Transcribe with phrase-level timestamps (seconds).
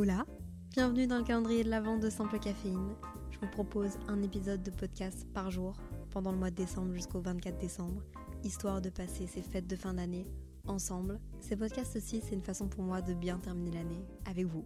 [0.00, 0.24] Hola,
[0.70, 2.94] bienvenue dans le calendrier de la vente de Simple Caféine.
[3.32, 5.76] Je vous propose un épisode de podcast par jour
[6.12, 8.04] pendant le mois de décembre jusqu'au 24 décembre,
[8.44, 10.24] histoire de passer ces fêtes de fin d'année
[10.68, 11.18] ensemble.
[11.40, 14.64] Ces podcasts aussi, c'est une façon pour moi de bien terminer l'année avec vous.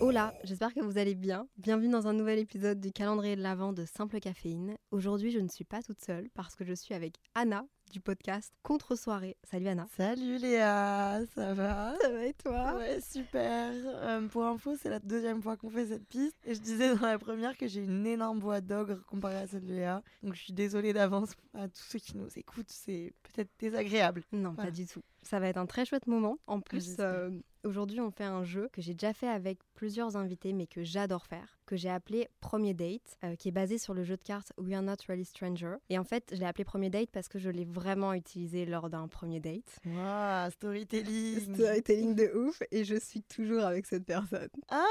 [0.00, 1.48] Hola, j'espère que vous allez bien.
[1.56, 4.76] Bienvenue dans un nouvel épisode du calendrier de l'Avent de Simple Caféine.
[4.92, 8.52] Aujourd'hui, je ne suis pas toute seule parce que je suis avec Anna du podcast
[8.62, 9.36] Contre Soirée.
[9.44, 9.86] Salut Anna.
[9.96, 11.94] Salut Léa, ça va?
[12.00, 12.74] Ça va et toi?
[12.76, 13.70] Ouais, super.
[13.72, 16.36] Euh, pour info, c'est la deuxième fois qu'on fait cette piste.
[16.44, 19.64] Et je disais dans la première que j'ai une énorme voix d'ogre comparée à celle
[19.64, 20.02] de Léa.
[20.22, 22.70] Donc je suis désolée d'avance à tous ceux qui nous écoutent.
[22.70, 24.22] C'est peut-être désagréable.
[24.32, 24.70] Non, Voilà.
[24.70, 25.02] pas du tout.
[25.22, 26.38] Ça va être un très chouette moment.
[26.48, 27.06] En plus, j'espère.
[27.06, 27.30] euh,
[27.64, 31.26] aujourd'hui, on fait un jeu que j'ai déjà fait avec plusieurs invités, mais que j'adore
[31.26, 34.52] faire, que j'ai appelé Premier Date, euh, qui est basé sur le jeu de cartes
[34.58, 35.76] We Are Not Really Stranger.
[35.90, 38.90] Et en fait, je l'ai appelé Premier Date parce que je l'ai vraiment utilisé lors
[38.90, 39.78] d'un premier date.
[39.86, 41.54] Waouh, storytelling.
[41.54, 44.48] Storytelling de ouf, et je suis toujours avec cette personne.
[44.70, 44.84] Ah,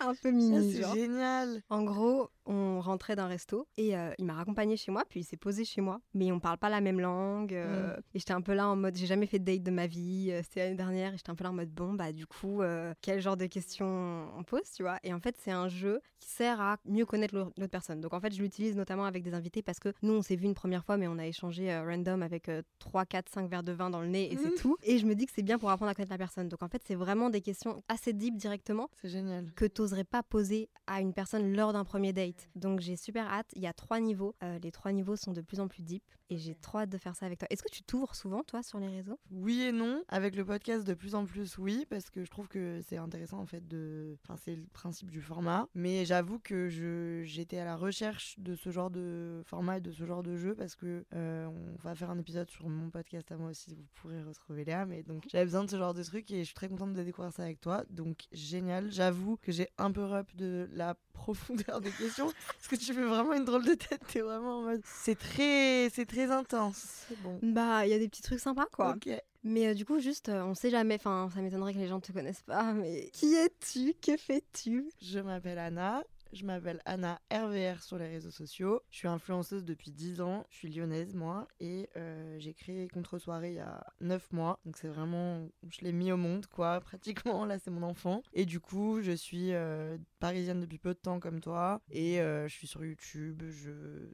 [0.00, 1.62] Un peu mini, c'est génial.
[1.68, 5.24] En gros, on rentrait d'un resto et euh, il m'a raccompagné chez moi, puis il
[5.24, 6.00] s'est posé chez moi.
[6.14, 7.54] Mais on parle pas la même langue.
[7.54, 9.86] euh, Et j'étais un peu là en mode, j'ai jamais fait de date de ma
[9.86, 10.30] vie.
[10.32, 12.60] euh, C'était l'année dernière et j'étais un peu là en mode, bon, bah du coup,
[12.62, 16.00] euh, quel genre de questions on pose, tu vois Et en fait, c'est un jeu
[16.18, 18.00] qui sert à mieux connaître l'au- l'autre personne.
[18.00, 20.44] Donc en fait, je l'utilise notamment avec des invités parce que nous, on s'est vu
[20.46, 23.72] une première fois, mais on a échangé random avec euh, 3, 4, 5 verres de
[23.72, 24.56] vin dans le nez et c'est Mhm.
[24.58, 24.76] tout.
[24.82, 26.48] Et je me dis que c'est bien pour apprendre à connaître la personne.
[26.48, 29.50] Donc en fait, c'est vraiment des questions assez deep directement C'est génial.
[29.54, 32.39] que t'oserais pas poser à une personne lors d'un premier date.
[32.54, 33.50] Donc j'ai super hâte.
[33.54, 34.34] Il y a trois niveaux.
[34.42, 36.98] Euh, les trois niveaux sont de plus en plus deep et j'ai trop hâte de
[36.98, 37.48] faire ça avec toi.
[37.50, 39.18] Est-ce que tu t'ouvres souvent toi sur les réseaux?
[39.30, 40.04] Oui et non.
[40.08, 43.40] Avec le podcast, de plus en plus, oui, parce que je trouve que c'est intéressant
[43.40, 44.16] en fait de.
[44.22, 45.68] Enfin, c'est le principe du format.
[45.74, 49.90] Mais j'avoue que je j'étais à la recherche de ce genre de format et de
[49.90, 53.30] ce genre de jeu parce que euh, on va faire un épisode sur mon podcast
[53.32, 53.74] à moi aussi.
[53.74, 54.86] Vous pourrez retrouver Léa.
[54.86, 57.02] Mais donc j'avais besoin de ce genre de truc et je suis très contente de
[57.02, 57.84] découvrir ça avec toi.
[57.90, 58.90] Donc génial.
[58.92, 63.04] J'avoue que j'ai un peu rep de la profondeur des questions parce que tu fais
[63.04, 64.00] vraiment une drôle de tête.
[64.12, 64.82] T'es vraiment en mode.
[64.84, 67.06] C'est très, c'est très intense.
[67.22, 67.38] Bon.
[67.42, 68.94] Bah, il y a des petits trucs sympas quoi.
[68.96, 69.10] Ok.
[69.42, 70.96] Mais euh, du coup, juste, euh, on sait jamais.
[70.96, 72.72] Enfin, ça m'étonnerait que les gens te connaissent pas.
[72.72, 73.94] Mais qui es-tu?
[73.94, 74.90] Que fais-tu?
[75.00, 76.02] Je m'appelle Anna.
[76.32, 78.82] Je m'appelle Anna RVR sur les réseaux sociaux.
[78.90, 80.46] Je suis influenceuse depuis 10 ans.
[80.48, 81.48] Je suis lyonnaise, moi.
[81.58, 84.60] Et euh, j'ai créé Contre-soirée il y a 9 mois.
[84.64, 85.48] Donc c'est vraiment.
[85.68, 87.44] Je l'ai mis au monde, quoi, pratiquement.
[87.44, 88.22] Là, c'est mon enfant.
[88.32, 91.82] Et du coup, je suis euh, parisienne depuis peu de temps, comme toi.
[91.90, 93.42] Et euh, je suis sur YouTube.
[93.48, 93.70] Je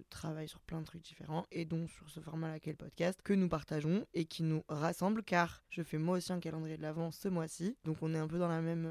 [0.08, 1.44] travaille sur plein de trucs différents.
[1.52, 5.22] Et donc sur ce format-là qu'est le podcast, que nous partageons et qui nous rassemble.
[5.22, 7.76] Car je fais moi aussi un calendrier de l'avant ce mois-ci.
[7.84, 8.90] Donc on est un peu dans la même.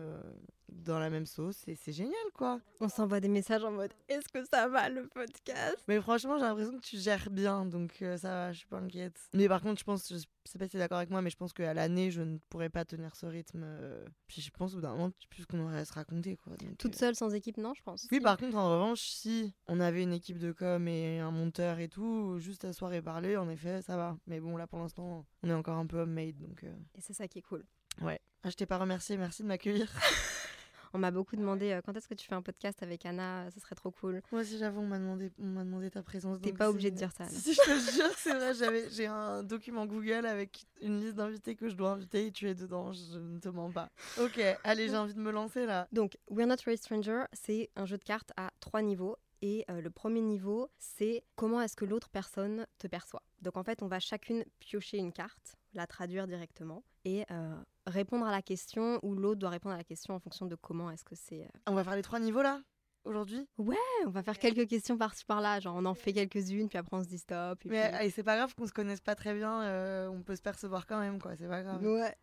[0.75, 2.59] Dans la même sauce et c'est génial quoi.
[2.81, 5.77] On s'envoie des messages en mode Est-ce que ça va le podcast?
[5.87, 8.77] Mais franchement, j'ai l'impression que tu gères bien donc euh, ça va, je suis pas
[8.77, 9.19] inquiète.
[9.33, 11.37] Mais par contre, je pense, je sais pas si t'es d'accord avec moi, mais je
[11.37, 13.61] pense qu'à l'année, je ne pourrais pas tenir ce rythme.
[13.63, 16.35] euh, Puis je pense au bout d'un moment, plus ce qu'on aurait à se raconter
[16.37, 16.55] quoi.
[16.57, 18.07] Donc, Toute euh, seule sans équipe, non, je pense.
[18.11, 21.79] Oui, par contre, en revanche, si on avait une équipe de com et un monteur
[21.79, 24.17] et tout, juste asseoir et parler, en effet, ça va.
[24.27, 26.63] Mais bon, là pour l'instant, on est encore un peu homemade donc.
[26.63, 27.63] Et c'est ça qui est cool.
[28.01, 28.19] Ouais.
[28.43, 29.89] Ah, je t'ai pas remercié, merci de m'accueillir.
[30.95, 33.59] On m'a beaucoup demandé euh, quand est-ce que tu fais un podcast avec Anna, ce
[33.59, 34.21] serait trop cool.
[34.31, 36.39] Moi aussi, j'avoue, on m'a demandé, on m'a demandé ta présence.
[36.39, 37.25] T'es pas obligé de dire ça.
[37.29, 41.15] Si, si, je te jure, c'est vrai, j'avais, j'ai un document Google avec une liste
[41.15, 43.89] d'invités que je dois inviter et tu es dedans, je ne te mens pas.
[44.21, 45.85] Ok, allez, j'ai envie de me lancer là.
[45.91, 49.17] Donc, We're Not Really Stranger, c'est un jeu de cartes à trois niveaux.
[49.41, 53.21] Et euh, le premier niveau, c'est comment est-ce que l'autre personne te perçoit.
[53.41, 57.55] Donc en fait, on va chacune piocher une carte, la traduire directement et euh,
[57.87, 60.89] répondre à la question ou l'autre doit répondre à la question en fonction de comment
[60.91, 61.43] est-ce que c'est.
[61.43, 61.59] euh.
[61.67, 62.61] On va faire les trois niveaux là,
[63.03, 63.47] aujourd'hui?
[63.57, 63.75] Ouais,
[64.05, 67.03] on va faire quelques questions par-ci par-là, genre on en fait quelques-unes, puis après on
[67.03, 67.63] se dit stop.
[67.65, 70.35] et Mais puis- c'est pas grave qu'on se connaisse pas très bien, euh, on peut
[70.35, 71.85] se percevoir quand même, quoi, c'est pas grave.
[71.85, 72.15] Ouais,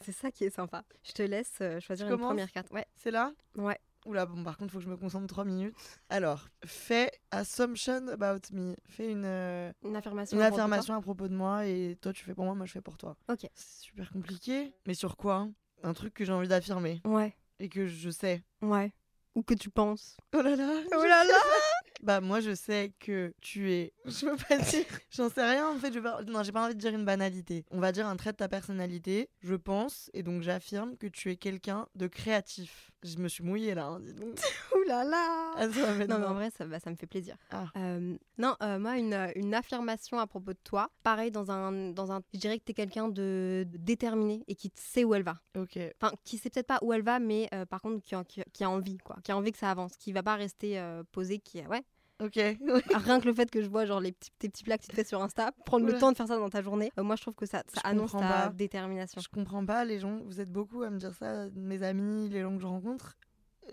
[0.00, 0.84] c'est ça qui est sympa.
[1.02, 2.70] Je te laisse choisir une première carte.
[2.72, 3.32] Ouais, C'est là?
[3.56, 3.78] Ouais.
[4.04, 5.74] Oula, bon, par contre, faut que je me concentre trois minutes.
[6.10, 8.76] Alors, fais assumption about me.
[8.88, 10.36] Fais une, euh, Une affirmation.
[10.36, 12.66] une à propos affirmation à propos de moi et toi, tu fais pour moi, moi,
[12.66, 13.16] je fais pour toi.
[13.30, 13.46] Ok.
[13.54, 14.74] C'est super compliqué.
[14.86, 15.48] Mais sur quoi?
[15.82, 18.42] Un truc que j'ai envie d'affirmer Ouais, et que je sais.
[18.62, 18.92] ouais.
[19.34, 20.16] Ou que tu penses.
[20.32, 21.34] Oh là là Oh là là
[22.02, 23.92] Bah moi je sais que tu es.
[24.04, 24.84] Je veux pas dire.
[25.10, 25.92] J'en sais rien en fait.
[25.92, 26.22] Je veux pas...
[26.22, 27.64] Non, j'ai pas envie de dire une banalité.
[27.70, 29.30] On va dire un trait de ta personnalité.
[29.40, 32.90] Je pense et donc j'affirme que tu es quelqu'un de créatif.
[33.04, 33.86] Je me suis mouillée là.
[33.86, 34.38] Hein, dis donc.
[34.74, 37.36] Ouh là là toi, Non, mais en vrai, ça, bah, ça me fait plaisir.
[37.50, 37.66] Ah.
[37.76, 40.90] Euh, non, euh, moi, une, une affirmation à propos de toi.
[41.02, 44.72] Pareil, dans un, dans un, je dirais que tu es quelqu'un de, déterminé et qui
[44.74, 45.36] sait où elle va.
[45.56, 45.78] Ok.
[46.00, 48.64] Enfin, qui sait peut-être pas où elle va, mais euh, par contre, qui a, qui,
[48.64, 49.16] a envie, quoi.
[49.22, 49.96] Qui a envie que ça avance.
[49.96, 51.84] Qui va pas rester euh, posé, qui Ouais.
[52.22, 52.34] Ok.
[52.36, 54.88] Rien que le fait que je vois, genre, les petits, tes petits plats que tu
[54.88, 55.94] te fais sur Insta, prendre Oula.
[55.94, 57.80] le temps de faire ça dans ta journée, euh, moi, je trouve que ça, ça
[57.84, 58.48] annonce ta pas.
[58.50, 59.20] détermination.
[59.20, 60.20] Je comprends pas les gens.
[60.24, 61.48] Vous êtes beaucoup à me dire ça.
[61.54, 63.16] Mes amis, les gens que je rencontre.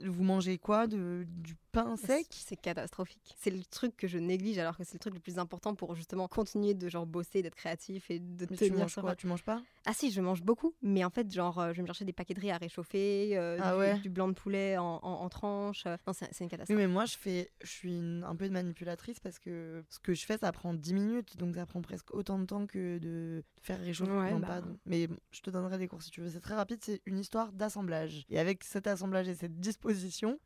[0.04, 2.28] Vous mangez quoi de, Du pain sec?
[2.32, 3.36] C'est catastrophique.
[3.38, 5.96] C'est le truc que je néglige alors que c'est le truc le plus important pour
[5.96, 9.16] justement continuer de genre bosser, d'être créatif et de Mais tu tenir manges sur quoi?
[9.16, 9.62] Tu manges pas?
[9.86, 12.14] Ah si, je mange beaucoup, mais en fait, genre, euh, je vais me chercher des
[12.14, 14.00] paquets de riz à réchauffer, euh, Ah du, ouais?
[14.00, 15.86] du blanc de poulet en, en, en tranches.
[15.88, 15.98] euh.
[16.06, 16.78] Non, c'est une Oui, catastrophe.
[16.78, 20.14] mais moi, je fais, je suis une- un peu de manipulatrice parce que ce que
[20.14, 23.44] je fais, ça prend 10 minutes, donc ça prend presque autant de temps que de
[23.62, 24.12] faire réchauffer.
[24.12, 24.62] Ouais, bah.
[24.62, 26.30] pas, mais je te donnerai des cours si tu veux.
[26.30, 28.26] C'est très rapide, c'est une histoire d'assemblage.
[28.30, 29.81] Et avec cet assemblage et cette disposition,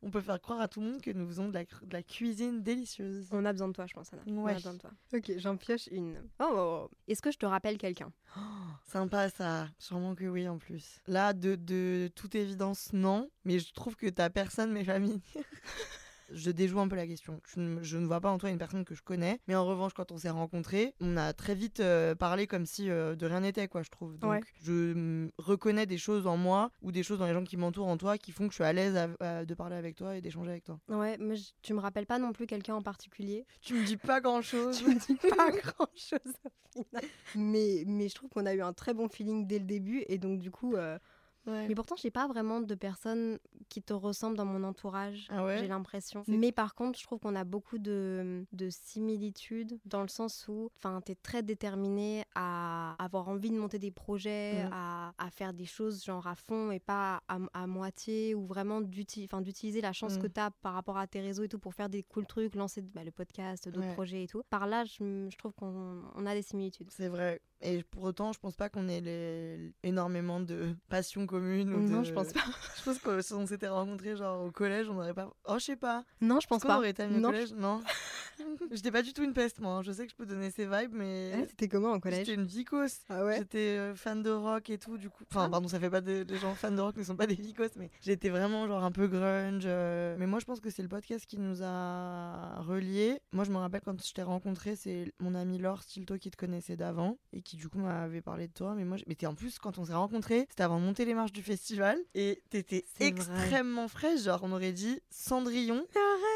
[0.02, 1.92] on peut faire croire à tout le monde que nous faisons de la, cr- de
[1.92, 3.28] la cuisine délicieuse.
[3.32, 4.22] On a besoin de toi, je pense, Anna.
[4.26, 4.90] On a besoin de toi.
[5.14, 6.16] Ok, j'en pioche une.
[6.40, 6.56] Oh, oh,
[6.86, 6.90] oh.
[7.08, 8.12] Est-ce que je te rappelle quelqu'un?
[8.86, 11.00] Sympa ça, sûrement que oui en plus.
[11.06, 15.20] Là, de, de toute évidence, non, mais je trouve que t'as personne, mes familles.
[16.30, 17.40] Je déjoue un peu la question.
[17.46, 19.64] Je ne, je ne vois pas en toi une personne que je connais, mais en
[19.64, 23.26] revanche, quand on s'est rencontrés, on a très vite euh, parlé comme si euh, de
[23.26, 24.18] rien n'était, quoi, je trouve.
[24.18, 24.40] Donc, Ouais.
[24.62, 27.96] je reconnais des choses en moi ou des choses dans les gens qui m'entourent en
[27.96, 30.64] toi qui font que je suis à l'aise de parler avec toi et d'échanger avec
[30.64, 30.78] toi.
[30.88, 33.46] Ouais, mais je- tu me rappelles pas non plus quelqu'un en particulier?
[33.60, 34.78] Tu me dis pas grand chose.
[34.78, 36.34] Tu me dis pas grand chose
[36.74, 37.04] au final.
[37.34, 40.18] Mais, mais je trouve qu'on a eu un très bon feeling dès le début et
[40.18, 40.74] donc du coup.
[40.74, 40.98] euh,
[41.46, 41.66] Ouais.
[41.68, 43.38] Mais pourtant, j'ai pas vraiment de personnes
[43.68, 45.28] qui te ressemblent dans mon entourage.
[45.30, 45.58] Ah ouais?
[45.58, 46.24] J'ai l'impression.
[46.26, 50.70] Mais par contre, je trouve qu'on a beaucoup de, de similitudes dans le sens où
[51.04, 54.70] tu es très déterminé à avoir envie de monter des projets, Mm.
[54.72, 58.80] à, à faire des choses genre à fond et pas à, à moitié ou vraiment
[58.80, 60.22] d'utiliser la chance Mm.
[60.22, 62.54] que tu as par rapport à tes réseaux et tout pour faire des cool trucs,
[62.54, 63.92] lancer bah, le podcast, d'autres Ouais.
[63.94, 64.42] projets et tout.
[64.50, 66.88] Par là, je, je trouve qu'on on a des similitudes.
[66.90, 67.40] C'est vrai.
[67.62, 69.72] Et pour autant, je pense pas qu'on ait les...
[69.82, 71.72] énormément de passions communes.
[71.72, 72.40] Ou Non, de- je pense pas.
[72.76, 75.34] Je pense que si on s'était rencontrés genre au collège, on n'aurait pas.
[75.46, 76.04] Oh, je sais pas.
[76.20, 76.76] Non, je pense pas.
[76.78, 77.52] aurait été amis au Non, collège?
[77.54, 77.82] Non.
[78.70, 79.72] J'étais pas du tout une peste, moi.
[79.76, 79.82] hein.
[79.82, 81.32] Je sais que je peux donner ces vibes, mais.
[81.34, 82.26] Ouais, C'était comment au collège?
[82.26, 82.92] J'étais une vicose.
[83.08, 83.38] Ah ouais?
[83.38, 85.24] J'étais euh, fan de rock et tout, du coup.
[85.30, 85.48] Enfin, Ah.
[85.50, 86.24] pardon, ça fait pas de...
[86.28, 88.92] Les gens fans de rock ne sont pas des vicos, mais j'étais vraiment genre un
[88.92, 89.64] peu grunge.
[89.66, 90.14] euh.
[90.18, 93.20] Mais moi, je pense que c'est le podcast qui nous a reliés.
[93.32, 96.36] Moi, je me rappelle quand je t'ai rencontré, c'est mon ami Laure Stilto qui te
[96.36, 98.74] connaissait d'avant et qui, du coup, m'avait parlé de toi.
[98.74, 101.14] Mais moi, mais t'es en plus, quand on s'est rencontrés, c'était avant de monter les
[101.14, 104.22] marches du festival et t'étais extrêmement fraîche.
[104.22, 105.86] Genre, on aurait dit Cendrillon.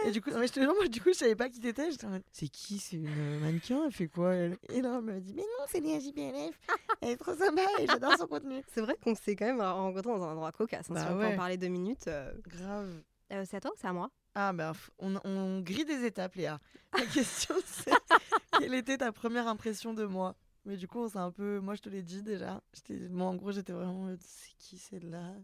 [0.07, 1.61] Et du coup, non, mais je te jure, moi, du coup, je savais pas qui
[1.61, 1.91] t'étais.
[1.91, 4.57] J'étais en mode, c'est qui C'est une euh, mannequin Elle fait quoi elle?
[4.69, 6.59] Et là, elle m'a dit, mais non, c'est Léa JPLF.
[7.03, 8.63] Elle est trop sympa et j'adore son contenu.
[8.75, 10.91] C'est vrai qu'on s'est quand même rencontrés dans un endroit cocasse.
[10.91, 12.09] hein, Bah si on peut en parler deux minutes.
[12.09, 12.31] euh.
[12.47, 13.03] Grave.
[13.33, 14.11] Euh, c'est à toi ou c'est à moi?
[14.35, 16.61] Ah, ben, f- on, on grille des étapes, Léa.
[16.93, 17.95] La question, c'est
[18.59, 20.37] quelle était ta première impression de moi?
[20.71, 21.59] Mais du coup, on s'est un peu.
[21.59, 22.63] Moi, je te l'ai dit déjà.
[23.11, 24.09] Moi, en gros, j'étais vraiment.
[24.21, 25.35] C'est qui celle-là?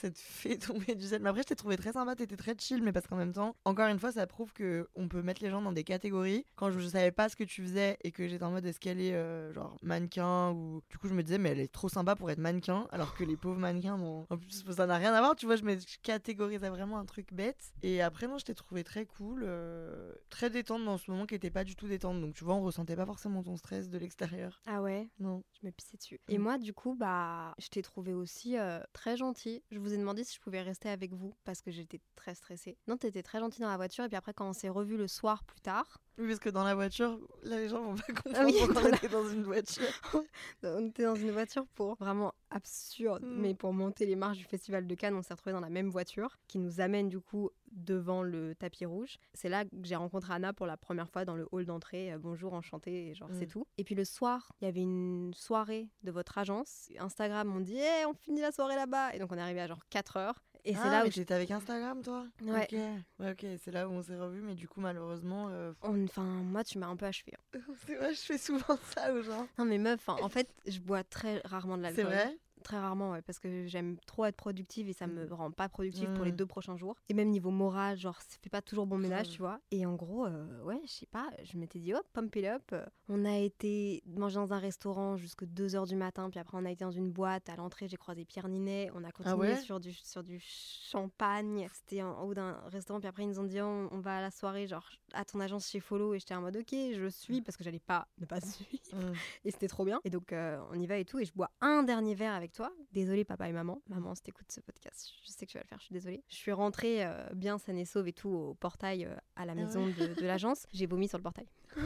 [0.00, 1.20] Cette fée tombée du ciel.
[1.22, 2.14] Mais après, je t'ai trouvé très sympa.
[2.16, 5.08] T'étais très chill, mais parce qu'en même temps, encore une fois, ça prouve que on
[5.08, 6.44] peut mettre les gens dans des catégories.
[6.56, 8.80] Quand je, je savais pas ce que tu faisais et que j'étais en mode est-ce
[8.80, 10.82] qu'elle est euh, genre mannequin ou.
[10.90, 12.86] Du coup, je me disais, mais elle est trop sympa pour être mannequin.
[12.92, 14.26] Alors que les pauvres mannequins, bon.
[14.30, 15.36] En plus, ça n'a rien à voir.
[15.36, 17.72] Tu vois, je, me, je catégorisais vraiment un truc bête.
[17.82, 19.42] Et après, non, je t'ai trouvé très cool.
[19.44, 22.20] euh, très détente dans ce moment qui était pas du tout détente.
[22.20, 24.60] Donc, tu vois, on ressentait pas forcément ton stress de l'extérieur.
[24.66, 25.08] Ah ouais?
[25.18, 25.42] Non.
[25.60, 26.20] Je me pissais dessus.
[26.28, 26.42] Et Mm.
[26.42, 29.62] moi, du coup, bah, je t'ai trouvé aussi euh, très gentil.
[29.70, 32.78] Je vous ai demandé si je pouvais rester avec vous parce que j'étais très stressée.
[32.86, 34.04] Non, t'étais très gentil dans la voiture.
[34.04, 36.64] Et puis après, quand on s'est revu le soir plus tard, Oui, parce que dans
[36.64, 39.28] la voiture, là, les gens vont pas comprendre Ah oui, pourquoi on la- était dans
[39.28, 39.82] une voiture.
[40.62, 43.40] on était dans une voiture pour vraiment absurde, Mm.
[43.40, 45.88] mais pour monter les marches du Festival de Cannes, on s'est retrouvés dans la même
[45.88, 49.18] voiture qui nous amène du coup devant le tapis rouge.
[49.32, 52.12] C'est là que j'ai rencontré Anna pour la première fois dans le hall d'entrée.
[52.12, 53.50] Euh, bonjour, enchantée, genre c'est Mm.
[53.50, 53.66] tout.
[53.78, 56.88] Et puis le soir, il y avait une soirée de votre agence.
[56.98, 59.14] Instagram, on dit Eh, on finit la soirée là-bas.
[59.14, 60.42] Et donc on est arrivé à genre 4 heures.
[60.64, 62.26] Et c'est ah, là où t'étais avec Instagram, toi?
[62.42, 62.64] Ouais.
[62.64, 62.78] Ok,
[63.20, 65.48] ouais, ok, c'est là où on s'est revus, mais du coup, malheureusement.
[65.50, 67.32] euh, on- Enfin, moi, tu m'as un peu achevé.
[67.86, 69.46] C'est vrai, je fais souvent ça aux gens.
[69.58, 72.06] Non, mais meuf, en fait, je bois très rarement de C'est l'alcool.
[72.06, 72.38] vrai?
[72.62, 75.32] Très rarement, ouais, parce que j'aime trop être productive et ça me Mm.
[75.32, 76.36] rend pas productive pour les Mm.
[76.36, 76.94] deux prochains jours.
[77.08, 79.34] Et même niveau moral, genre, ça fait pas toujours bon ménage, Grave.
[79.34, 79.60] tu vois.
[79.70, 82.74] Et en gros, euh, ouais, je sais pas, je m'étais dit, hop, pump it up.
[83.08, 86.70] On a été manger dans un restaurant jusqu'à 2h du matin, puis après on a
[86.70, 87.48] été dans une boîte.
[87.48, 88.90] À l'entrée, j'ai croisé Pierre Ninet.
[88.94, 89.60] On a continué ouais?
[89.60, 91.66] sur, du, sur du champagne.
[91.72, 94.20] C'était en haut d'un restaurant, puis après ils nous ont dit, on, on va à
[94.20, 96.14] la soirée, genre, à ton agence chez Follow.
[96.14, 99.14] Et j'étais en mode, ok, je suis, parce que j'allais pas ne pas suivre.
[99.44, 100.00] Et c'était trop bien.
[100.04, 101.18] Et donc, euh, on y va et tout.
[101.18, 102.72] Et je bois un dernier verre avec toi.
[102.92, 103.80] Désolée, papa et maman.
[103.88, 106.22] Maman, si t'écoutes ce podcast, je sais que tu vas le faire, je suis désolée.
[106.28, 109.52] Je suis rentrée euh, bien saine et sauve et tout au portail euh, à la
[109.52, 110.66] Ah maison de, de l'agence.
[110.72, 111.46] J'ai vomi sur le portail.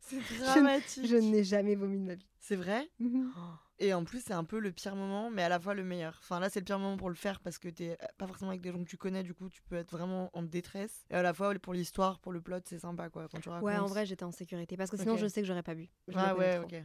[0.00, 1.06] C'est dramatique.
[1.06, 2.26] Je n'ai jamais vomi de ma vie.
[2.40, 2.90] C'est vrai?
[3.82, 6.16] Et en plus, c'est un peu le pire moment, mais à la fois le meilleur.
[6.20, 8.50] Enfin, là, c'est le pire moment pour le faire parce que t'es euh, pas forcément
[8.50, 11.04] avec des gens que tu connais, du coup, tu peux être vraiment en détresse.
[11.10, 13.66] Et à la fois, pour l'histoire, pour le plot, c'est sympa, quoi, quand tu racontes.
[13.66, 15.90] Ouais, en vrai, j'étais en sécurité parce que sinon, je sais que j'aurais pas bu.
[16.06, 16.76] Je Ah ouais, ok.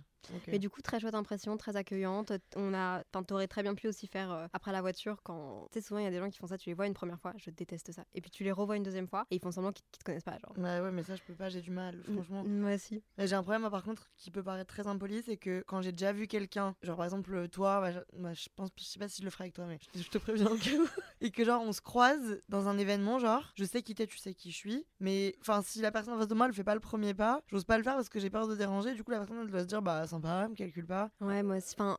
[0.48, 2.32] Mais du coup, très chouette impression, très accueillante.
[2.56, 5.80] On a, enfin, t'aurais très bien pu aussi faire euh, après la voiture quand, tu
[5.80, 7.20] sais, souvent il y a des gens qui font ça, tu les vois une première
[7.20, 8.04] fois, je déteste ça.
[8.14, 10.24] Et puis tu les revois une deuxième fois et ils font semblant qu'ils te connaissent
[10.24, 10.54] pas, genre.
[10.58, 12.44] Ouais, ouais, mais ça, je peux pas, j'ai du mal, franchement.
[12.44, 13.02] Moi aussi.
[13.18, 15.92] J'ai un problème, moi, par contre, qui peut paraître très impoli, c'est que quand j'ai
[15.92, 19.08] déjà vu quelqu'un, genre par exemple toi, bah, je, bah, je pense, je sais pas
[19.08, 20.88] si je le ferai avec toi, mais je, te préviens au cas où,
[21.22, 24.18] et que genre on se croise dans un événement, genre je sais qui t'es, tu
[24.18, 26.64] sais qui je suis, mais enfin si la personne en face de moi elle fait
[26.64, 29.04] pas le premier pas, j'ose pas le faire parce que j'ai peur de déranger, du
[29.04, 31.76] coup la personne elle doit se dire bah sympa, me calcule pas, Ouais, moi aussi.
[31.78, 31.98] Enfin,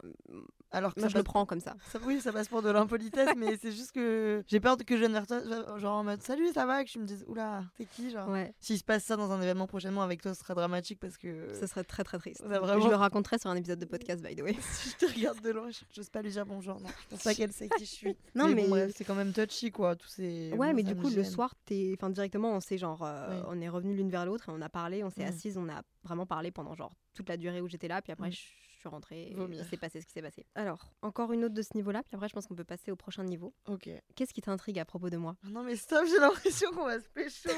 [0.70, 1.75] alors que moi ça je le prends comme ça.
[1.90, 5.00] ça, oui, ça passe pour de l'impolitesse, mais c'est juste que j'ai peur que je
[5.00, 5.40] vienne vers toi,
[5.78, 8.28] genre en mode salut, ça va, que tu me dises oula, t'es qui, genre?
[8.28, 11.16] Ouais, S'il se passe ça dans un événement prochainement avec toi, ce sera dramatique parce
[11.16, 11.52] que.
[11.58, 12.42] ce serait très très triste.
[12.42, 14.54] ça, vraiment- Je le raconterai sur un épisode de podcast, by the way.
[14.60, 16.80] si je te regarde de loin, je- j'ose pas lui dire bonjour.
[16.80, 18.16] Non, je pense pas qu'elle sait qui je suis.
[18.34, 19.96] Non, mais, mais- bon, bref, c'est quand même touchy, quoi.
[19.96, 20.52] Tous ces.
[20.56, 21.94] Ouais, mais ça du coup, le soir, t'es...
[21.96, 23.02] Enfin, directement, on s'est genre...
[23.04, 23.42] euh.
[23.48, 25.28] On est revenu l'une vers l'autre et on a parlé, on s'est Mm.
[25.28, 28.28] assises, on a vraiment parlé pendant genre toute la durée où j'étais là, puis après,
[28.28, 28.32] Mm.
[28.32, 28.38] je
[28.80, 30.47] suis rentrée il s'est passé ce qui s'est passé.
[30.54, 32.97] Alors, encore une autre de ce niveau-là, puis après, je pense qu'on peut passer au
[32.97, 33.54] prochain niveau.
[33.66, 33.88] Ok.
[34.14, 35.37] Qu'est-ce qui t'intrigue à propos de moi?
[35.44, 37.50] Ah Non, mais stop, j'ai l'impression qu'on va se pécho.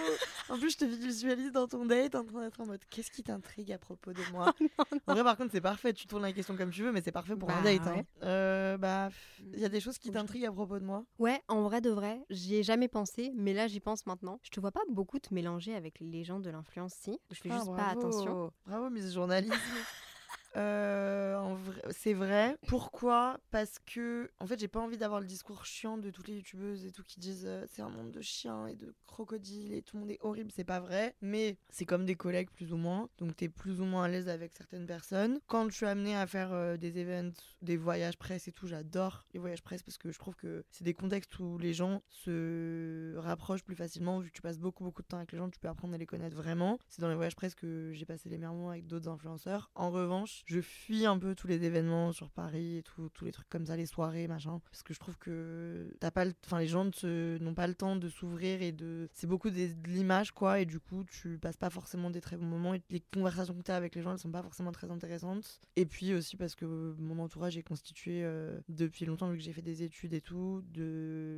[0.48, 3.22] en plus, je te visualise dans ton date en train d'être en mode qu'est-ce qui
[3.22, 4.52] t'intrigue à propos de moi?
[5.06, 5.92] En vrai, par contre, c'est parfait.
[5.92, 7.86] Tu tournes la question comme tu veux, mais c'est parfait pour un Bah, date.
[7.86, 8.02] hein.
[8.22, 9.08] Euh, bah,
[9.52, 11.04] il y a des choses qui je- t'intriguent à propos de moi?
[11.18, 14.38] Ouais, en vrai de vrai, j'y ai jamais pensé, mais là, j'y pense maintenant.
[14.42, 17.18] Je te vois pas beaucoup te mélanger avec les gens de l'influence, si?
[17.30, 17.90] Je fais Ah, juste pas bravo.
[17.90, 18.52] attention.
[18.66, 19.54] Bravo, Miss Journalisme.
[20.56, 21.56] Euh,
[21.90, 22.56] c'est vrai.
[22.66, 23.38] Pourquoi?
[23.50, 26.84] Parce que, en fait, j'ai pas envie d'avoir le discours chiant de toutes les youtubeuses
[26.84, 29.96] et tout qui disent euh, c'est un monde de chiens et de crocodiles et tout
[29.96, 30.50] le monde est horrible.
[30.54, 31.14] C'est pas vrai.
[31.20, 33.08] Mais c'est comme des collègues, plus ou moins.
[33.18, 35.40] Donc, t'es plus ou moins à l'aise avec certaines personnes.
[35.46, 39.24] Quand je suis amenée à faire euh, des events, des voyages presse et tout, j'adore
[39.32, 43.14] les voyages presse parce que je trouve que c'est des contextes où les gens se
[43.18, 44.18] rapprochent plus facilement.
[44.20, 45.98] Vu que tu passes beaucoup, beaucoup de temps avec les gens, tu peux apprendre à
[45.98, 46.78] les connaître vraiment.
[46.88, 49.70] C'est dans les voyages presse que j'ai passé les meilleurs moments avec d'autres influenceurs.
[49.74, 53.32] En revanche, je fuis un peu tous les événements sur Paris et tout, tous les
[53.32, 54.60] trucs comme ça, les soirées, machin.
[54.70, 56.34] Parce que je trouve que t'as pas le...
[56.44, 59.08] enfin, les gens n'ont pas le temps de s'ouvrir et de.
[59.12, 60.60] C'est beaucoup de l'image, quoi.
[60.60, 62.74] Et du coup, tu passes pas forcément des très bons moments.
[62.74, 65.60] Et les conversations que t'as avec les gens, elles sont pas forcément très intéressantes.
[65.76, 69.52] Et puis aussi parce que mon entourage est constitué euh, depuis longtemps, vu que j'ai
[69.52, 71.29] fait des études et tout, de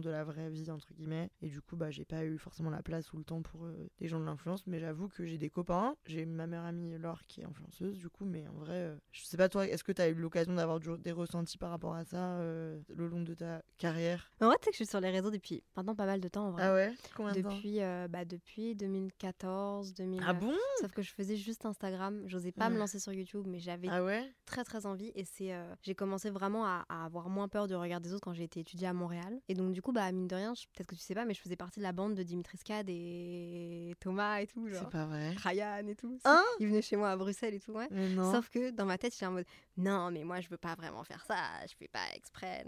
[0.00, 1.30] de la vraie vie, entre guillemets.
[1.42, 3.88] Et du coup, bah, j'ai pas eu forcément la place ou le temps pour euh,
[3.98, 4.66] des gens de l'influence.
[4.66, 5.94] Mais j'avoue que j'ai des copains.
[6.06, 8.24] J'ai ma meilleure amie Laure qui est influenceuse, du coup.
[8.24, 11.12] Mais en vrai, euh, je sais pas toi, est-ce que t'as eu l'occasion d'avoir des
[11.12, 14.30] ressentis par rapport à ça euh, le long de ta carrière?
[14.40, 16.28] En vrai, tu sais que je suis sur les réseaux depuis maintenant pas mal de
[16.28, 16.62] temps, en vrai.
[16.64, 16.92] Ah ouais?
[17.16, 17.54] Combien de temps?
[17.54, 20.22] Depuis, euh, bah, depuis 2014, 2000.
[20.26, 20.52] Ah bon?
[20.80, 22.22] Sauf que je faisais juste Instagram.
[22.26, 22.80] J'osais pas me Ouais.
[22.80, 24.32] lancer sur YouTube, mais j'avais Ah ouais?
[24.46, 25.12] très très envie.
[25.14, 25.52] Et c'est,
[25.82, 28.60] j'ai commencé vraiment à, à avoir moins peur du regard des autres quand j'ai été
[28.60, 29.40] étudier à Montréal.
[29.48, 31.34] Et donc du coup, bah mine de rien, je- peut-être que tu sais pas, mais
[31.34, 34.66] je faisais partie de la bande de Dimitri Scad et Thomas et tout.
[34.72, 35.30] C'est pas vrai.
[35.36, 36.18] Ryan et tout.
[36.24, 37.88] Hein Ils venaient chez moi à Bruxelles et tout, ouais.
[37.90, 38.30] Mais non.
[38.32, 41.04] Sauf que dans ma tête, j'étais en mode non, mais moi je veux pas vraiment
[41.04, 41.36] faire ça,
[41.68, 42.64] je fais pas exprès.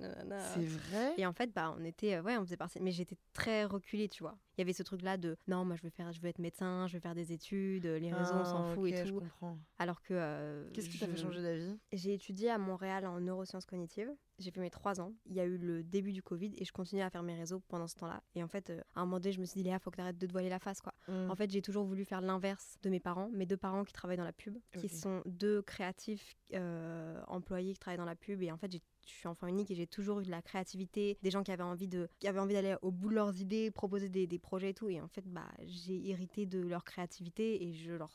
[0.55, 1.15] C'est vrai?
[1.19, 4.09] Et en fait, bah, on était, euh, ouais, on faisait partie, mais j'étais très reculée,
[4.09, 4.37] tu vois.
[4.57, 6.87] Il y avait ce truc-là de non, moi je veux faire, je veux être médecin,
[6.87, 9.19] je veux faire des études, les réseaux on s'en Ah, fout et je tout.
[9.21, 9.59] comprends.
[9.79, 10.13] Alors que.
[10.15, 11.79] euh, Qu'est-ce qui t'a fait je- changer d'avis?
[11.93, 14.11] J'ai étudié à Montréal en neurosciences cognitives.
[14.39, 15.13] J'ai fait mes trois ans.
[15.27, 17.61] Il y a eu le début du Covid et je continuais à faire mes réseaux
[17.69, 18.23] pendant ce temps-là.
[18.35, 19.97] Et en fait, euh, à un moment donné, je me suis dit, Léa, faut que
[19.97, 20.95] t'arrêtes de te voiler la face, quoi.
[21.09, 21.31] Mm.
[21.31, 24.17] En fait, j'ai toujours voulu faire l'inverse de mes parents, mes deux parents qui travaillent
[24.17, 28.43] dans la pub, qui sont deux créatifs euh, employés qui travaillent dans la pub.
[28.43, 31.19] Et en fait, j'ai- je suis enfant unique et j'ai toujours eu de la créativité,
[31.23, 33.71] des gens qui avaient envie de, qui avaient envie d'aller au bout de leurs idées,
[33.71, 34.89] proposer des, des projets et tout.
[34.89, 38.13] Et en fait, bah, j'ai hérité de leur créativité et je leur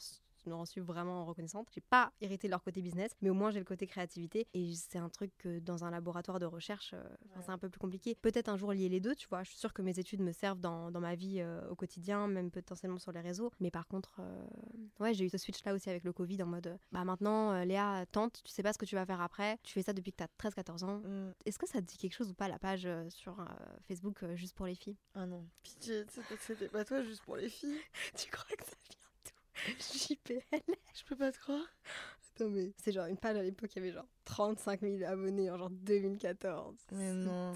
[0.48, 1.68] s- je en suis vraiment reconnaissante.
[1.74, 4.48] J'ai pas hérité de leur côté business, mais au moins j'ai le côté créativité.
[4.54, 7.04] Et c'est un truc que dans un laboratoire de recherche, euh,
[7.42, 8.16] c'est un peu plus compliqué.
[8.16, 9.44] Peut-être un jour lier les deux, tu vois.
[9.44, 12.28] Je suis sûre que mes études me servent dans, dans ma vie euh, au quotidien,
[12.28, 13.52] même potentiellement sur les réseaux.
[13.60, 14.46] Mais par contre, euh,
[15.00, 18.06] ouais, j'ai eu ce switch là aussi avec le Covid en mode, bah maintenant, Léa,
[18.12, 19.58] tente, tu sais pas ce que tu vas faire après.
[19.64, 20.98] Tu fais ça depuis que t'as 13-14 ans.
[21.00, 21.34] Mm.
[21.46, 23.38] Est-ce que ça te dit quelque chose ou pas la page sur
[23.88, 24.98] Facebook juste pour les filles?
[25.16, 26.06] Ah non, pitié,
[26.40, 27.78] c'était- pas toi juste pour les filles.
[28.18, 29.07] Tu crois que ça vient?
[29.80, 30.42] JPL
[30.94, 31.66] Je peux pas te croire.
[32.36, 35.50] Attends, mais c'est genre une page à l'époque, il y avait genre 35 000 abonnés
[35.50, 36.76] en genre 2014.
[36.92, 37.54] Mais non.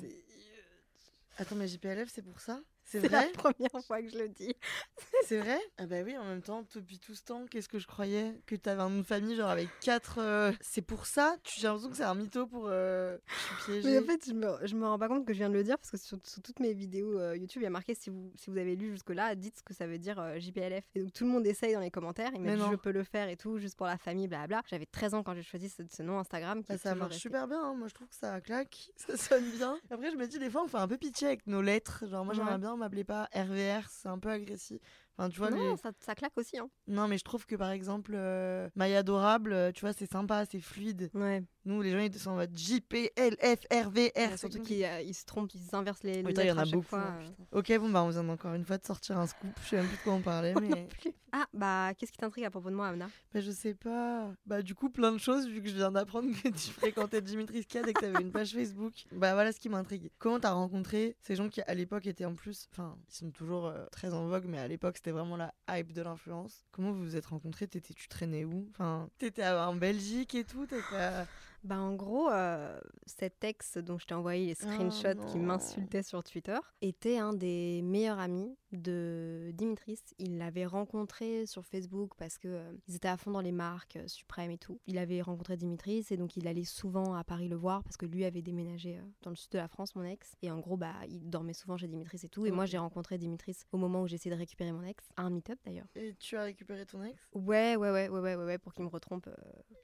[1.38, 2.62] Attends, mais JPLF, c'est pour ça?
[3.00, 4.54] C'est la première fois que je le dis.
[5.26, 5.60] C'est vrai?
[5.78, 8.40] Ah bah oui, en même temps, depuis tout ce temps, qu'est-ce que je croyais?
[8.46, 10.20] Que t'avais une famille genre avec quatre...
[10.20, 11.36] euh, C'est pour ça?
[11.44, 12.66] Tu- J'ai l'impression que c'est un mytho pour...
[12.68, 13.90] euh, Je suis piégée.
[13.92, 15.64] Mais en fait, je me, je me rends pas compte que je viens de le
[15.64, 18.10] dire parce que sur, sur toutes mes vidéos euh, YouTube, il y a marqué si
[18.10, 20.84] vous, si vous avez lu jusque-là, dites ce que ça veut dire euh, JPLF.
[20.96, 22.72] Et donc tout le monde essaye dans les commentaires, ils Mais mettent non.
[22.72, 24.64] je peux le faire et tout, juste pour la famille, blablabla.
[24.68, 26.62] J'avais 13 ans quand j'ai choisi ce, ce nom Instagram.
[26.64, 27.22] Qui Bah, est ça toujours marche resté.
[27.30, 27.76] super bien, hein.
[27.76, 29.78] moi je trouve que ça claque, ça sonne bien.
[29.90, 32.26] Après je me dis des fois on fait un peu pitié avec nos lettres, genre
[32.26, 32.58] moi j'aimerais Ouais.
[32.58, 34.80] bien m'appeler pas RVR, c'est un peu agressif.
[35.18, 36.58] Enfin tu vois Non, les- ça, ça claque aussi.
[36.58, 36.70] Hein.
[36.88, 40.46] Non mais je trouve que par exemple euh, My Adorable, euh, tu vois c'est sympa,
[40.46, 41.10] c'est fluide.
[41.14, 41.44] Ouais.
[41.66, 44.32] Nous les gens ils sont en mode JPLFRVR.
[44.32, 46.56] Ouais, surtout qu'ils euh, ils se trompent, ils inversent les, les Putain, il y en
[46.56, 46.88] lettres a beaucoup.
[46.88, 47.20] fois, hein,
[47.54, 47.60] euh.
[47.60, 49.52] Ok, bon, bah, on vient encore une fois de sortir un scoop.
[49.64, 50.88] Je sais même plus de quoi on parlait, mais.
[51.32, 53.10] Ah, bah, qu'est-ce qui t'intrigue à propos de moi, Amna?
[53.34, 54.32] Bah, je sais pas.
[54.46, 57.62] Bah, du coup, plein de choses, vu que je viens d'apprendre que tu fréquentais Dimitri
[57.64, 58.94] Skad et que t'avais une page Facebook.
[59.14, 60.10] Bah, voilà ce qui m'intrigue.
[60.20, 62.68] Comment t'as rencontré ces gens qui, à l'époque, étaient en plus.
[62.74, 65.94] Enfin, ils sont toujours euh, très en vogue, mais à l'époque, c'était vraiment la hype
[65.94, 66.66] de l'influence.
[66.72, 67.68] Comment vous vous êtes rencontrés?
[67.68, 68.68] T'étais, Tu traînais où?
[68.72, 71.28] Enfin, t'étais en Belgique et tout T'étais à-
[71.64, 76.24] Bah, en gros, euh, cet ex dont je t'ai envoyé les screenshots qui m'insultait sur
[76.24, 80.00] Twitter était un des meilleurs amis de Dimitris.
[80.18, 83.98] Il l'avait rencontré sur Facebook parce que euh, ils étaient à fond dans les marques
[83.98, 84.80] euh, et tout.
[84.88, 88.06] Il avait rencontré Dimitris et donc il allait souvent à Paris le voir parce que
[88.06, 90.36] lui avait déménagé euh, dans le sud de la France, mon ex.
[90.42, 92.46] Et en gros, bah, il dormait souvent chez Dimitris et tout.
[92.46, 95.30] Et moi, j'ai rencontré Dimitris au moment où j'essayais de récupérer mon ex, à un
[95.30, 95.88] meet-up d'ailleurs.
[95.96, 97.18] Et tu as récupéré ton ex?
[97.34, 99.34] Ouais, ouais, ouais, ouais, ouais, ouais, ouais, pour qu'il me retrompe euh,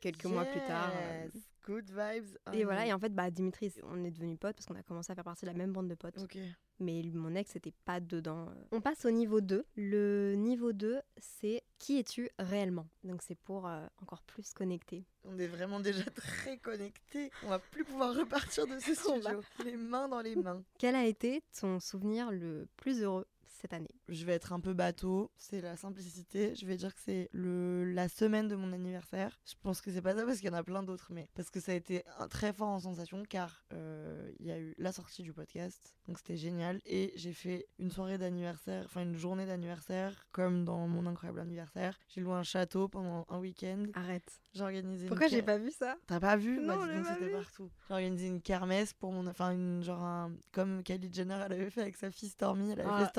[0.02, 0.92] quelques mois plus tard.
[1.24, 2.38] Yes, Good vibes.
[2.54, 5.12] et voilà, et en fait, bah, Dimitri, on est devenus potes parce qu'on a commencé
[5.12, 6.18] à faire partie de la même bande de potes.
[6.18, 6.38] Ok.
[6.80, 8.50] Mais mon ex n'était pas dedans.
[8.50, 8.64] euh.
[8.72, 9.66] On passe au niveau 2.
[9.76, 12.88] Le niveau 2, c'est qui es-tu réellement?
[13.04, 15.04] Donc c'est pour euh, encore plus connecter.
[15.24, 17.32] On est vraiment déjà très connectés.
[17.44, 19.42] On va plus pouvoir repartir de ce studio.
[19.66, 20.64] Les mains dans les mains.
[20.78, 23.26] Quel a été ton souvenir le plus heureux?
[23.60, 25.32] Cette année Je vais être un peu bateau.
[25.38, 26.56] C'est la simplicité.
[26.56, 29.40] Je vais dire que c'est le la semaine de mon anniversaire.
[29.46, 31.50] Je pense que c'est pas ça parce qu'il y en a plein d'autres, mais parce
[31.50, 34.76] que ça a été un- très fort en sensation car euh, il y a eu
[34.78, 35.96] la sortie du podcast.
[36.08, 36.80] Donc c'était génial.
[36.86, 41.98] Et j'ai fait une soirée d'anniversaire, enfin une journée d'anniversaire, comme dans mon incroyable anniversaire.
[42.10, 43.84] J'ai loué un château pendant un week-end.
[43.94, 44.40] Arrête.
[44.54, 45.98] J'ai organisé une Pourquoi j'ai pas vu ça?
[46.08, 46.60] T'as pas vu?
[46.60, 47.70] Non, Bah, c'était partout.
[47.88, 49.28] J'ai organisé une kermesse pour mon.
[49.28, 50.32] Enfin, une, genre un.
[50.52, 52.72] Comme Kylie Jenner, elle avait fait avec sa fille Stormy.
[52.72, 53.06] Elle avait Ah.
[53.06, 53.12] fait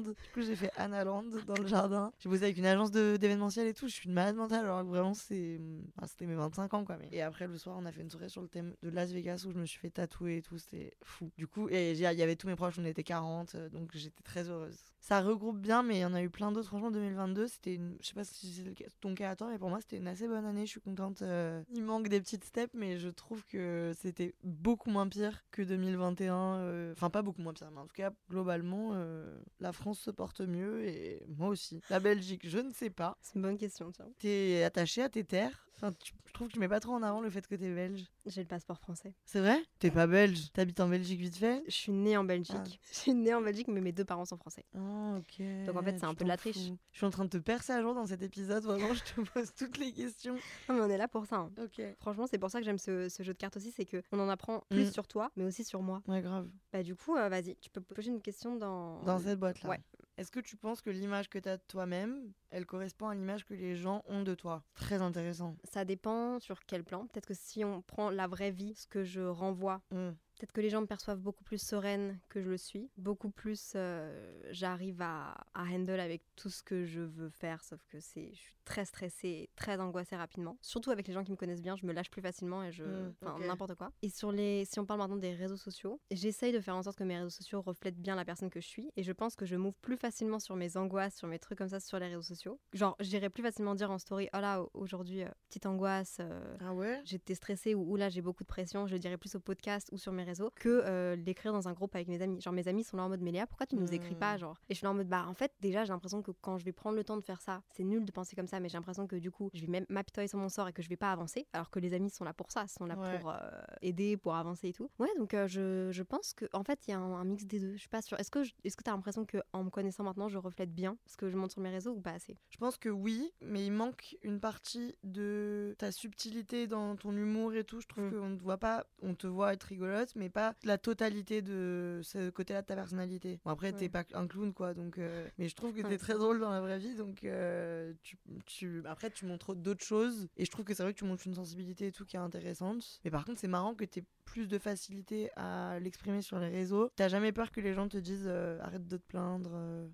[0.00, 2.12] Du coup, j'ai fait Annaland dans le jardin.
[2.18, 3.88] J'ai bossé avec une agence d'événementiel et tout.
[3.88, 4.64] Je suis une malade mentale.
[4.64, 5.60] Alors que vraiment, c'est.
[6.06, 6.96] c'était mes 25 ans, quoi.
[6.98, 7.08] Mais...
[7.12, 9.44] Et après, le soir, on a fait une soirée sur le thème de Las Vegas
[9.46, 10.58] où je me suis fait tatouer et tout.
[10.58, 11.30] C'était fou.
[11.36, 13.54] Du coup, et il y avait tous mes proches, on était 40.
[13.54, 14.78] euh, Donc, j'étais très heureuse.
[15.08, 16.66] Ça regroupe bien, mais il y en a eu plein d'autres.
[16.66, 17.96] Franchement, 2022, c'était une.
[18.02, 20.26] Je sais pas si c'est ton cas à toi, mais pour moi, c'était une assez
[20.26, 20.66] bonne année.
[20.66, 21.22] Je suis contente.
[21.22, 25.62] euh, Il manque des petites steps, mais je trouve que c'était beaucoup moins pire que
[25.62, 26.56] 2021.
[26.56, 30.10] euh, Enfin, pas beaucoup moins pire, mais en tout cas, globalement, euh, la France se
[30.10, 31.80] porte mieux et moi aussi.
[31.88, 33.16] La Belgique, je ne sais pas.
[33.22, 34.08] C'est une bonne question, tiens.
[34.18, 35.68] T'es attaché à tes terres?
[35.76, 37.74] Enfin, tu- je trouve que tu mets pas trop en avant le fait que t'es
[37.74, 38.04] belge.
[38.26, 39.14] J'ai le passeport français.
[39.24, 39.60] C'est vrai?
[39.78, 40.52] T'es pas belge?
[40.52, 41.62] T'habites en Belgique vite fait?
[41.66, 42.54] Je suis née en Belgique.
[42.56, 42.64] Ah.
[42.92, 44.64] Je suis née en Belgique, mais mes deux parents sont français.
[44.76, 45.42] Ah, ok.
[45.66, 46.56] Donc, en fait, c'est un peu de la triche.
[46.68, 46.78] fous.
[46.92, 48.62] Je suis en train de te percer à jour dans cet épisode.
[48.64, 50.34] Vraiment, je te pose toutes les questions.
[50.68, 51.36] Non, mais on est là pour ça.
[51.36, 51.50] hein.
[51.62, 51.82] Ok.
[52.00, 54.20] Franchement, c'est pour ça que j'aime ce, ce jeu de cartes aussi, c'est que on
[54.20, 54.92] en apprend plus Mm.
[54.92, 56.02] sur toi, mais aussi sur moi.
[56.06, 56.48] Ouais, grave.
[56.72, 59.02] Bah du coup, euh, vas-y, tu peux poser une question dans...
[59.04, 59.70] Dans cette boîte-là.
[59.70, 59.80] Ouais.
[60.18, 63.44] Est-ce que tu penses que l'image que tu as de toi-même, elle correspond à l'image
[63.44, 64.62] que les gens ont de toi?
[64.74, 65.56] Très intéressant.
[65.64, 67.06] Ça dépend sur quel plan?
[67.06, 70.16] Peut-être que si on prend la vraie vie, ce que je renvoie, Hmm.
[70.38, 72.90] Peut-être que les gens me perçoivent beaucoup plus sereine que je le suis.
[72.96, 77.80] Beaucoup plus, euh, j'arrive à, à handle avec tout ce que je veux faire, sauf
[77.88, 80.58] que c'est, je suis très stressée, très angoissée rapidement.
[80.60, 82.84] Surtout avec les gens qui me connaissent bien, je me lâche plus facilement et je,
[82.84, 83.92] Mm, enfin n'importe quoi.
[84.02, 86.98] Et sur les, si on parle maintenant des réseaux sociaux, j'essaye de faire en sorte
[86.98, 88.90] que mes réseaux sociaux reflètent bien la personne que je suis.
[88.96, 91.68] Et je pense que je m'ouvre plus facilement sur mes angoisses, sur mes trucs comme
[91.68, 92.58] ça sur les réseaux sociaux.
[92.72, 96.18] Genre, j'irais plus facilement dire en story, oh là, aujourd'hui, euh, petite angoisse.
[96.20, 97.00] euh, Ah ouais?
[97.04, 99.88] J'étais stressée ou, ou là j'ai beaucoup de pression, je le dirais plus au podcast
[99.92, 102.40] ou sur mes réseaux que euh, l'écrire dans un groupe avec mes amis.
[102.40, 104.38] Genre mes amis sont là en mode Méléa, pourquoi tu nous écris pas Hmm.
[104.38, 104.56] genre?
[104.68, 106.64] Et je suis là en mode bah en fait déjà j'ai l'impression que quand je
[106.64, 108.76] vais prendre le temps de faire ça, c'est nul de penser comme ça, mais j'ai
[108.76, 110.96] l'impression que du coup je vais même m'apitoyer sur mon sort et que je vais
[110.96, 113.18] pas avancer, alors que les amis sont là pour ça, sont là Ouais.
[113.18, 113.36] pour euh,
[113.82, 114.90] aider, pour avancer et tout.
[114.98, 117.44] Ouais donc euh, je, je pense que en fait il y a un, un mix
[117.46, 117.72] des deux.
[117.74, 118.18] Je suis pas sûre.
[118.20, 120.96] Est-ce que je- est-ce que t'as l'impression que en me connaissant maintenant je reflète bien
[121.06, 122.36] ce que je montre sur mes réseaux ou pas assez?
[122.50, 127.54] Je pense que oui, mais il manque une partie de ta subtilité dans ton humour
[127.54, 127.80] et tout.
[127.80, 128.10] Je trouve Mm.
[128.18, 132.00] qu'on ne te voit pas, on te voit être rigolote, mais pas la totalité de
[132.02, 133.40] ce côté-là de ta personnalité.
[133.44, 133.88] Bon, après, t'es Ouais.
[133.88, 134.98] pas un clown, quoi, donc.
[134.98, 138.18] euh, Mais je trouve que t'es très drôle dans la vraie vie, donc euh, tu,
[138.46, 138.82] tu...
[138.86, 140.28] après, tu montres d'autres choses.
[140.36, 142.20] Et je trouve que c'est vrai que tu montres une sensibilité et tout qui est
[142.20, 143.00] intéressante.
[143.04, 146.90] Mais par contre, c'est marrant que t'aies plus de facilité à l'exprimer sur les réseaux.
[146.96, 149.50] T'as jamais peur que les gens te disent euh, arrête de te plaindre.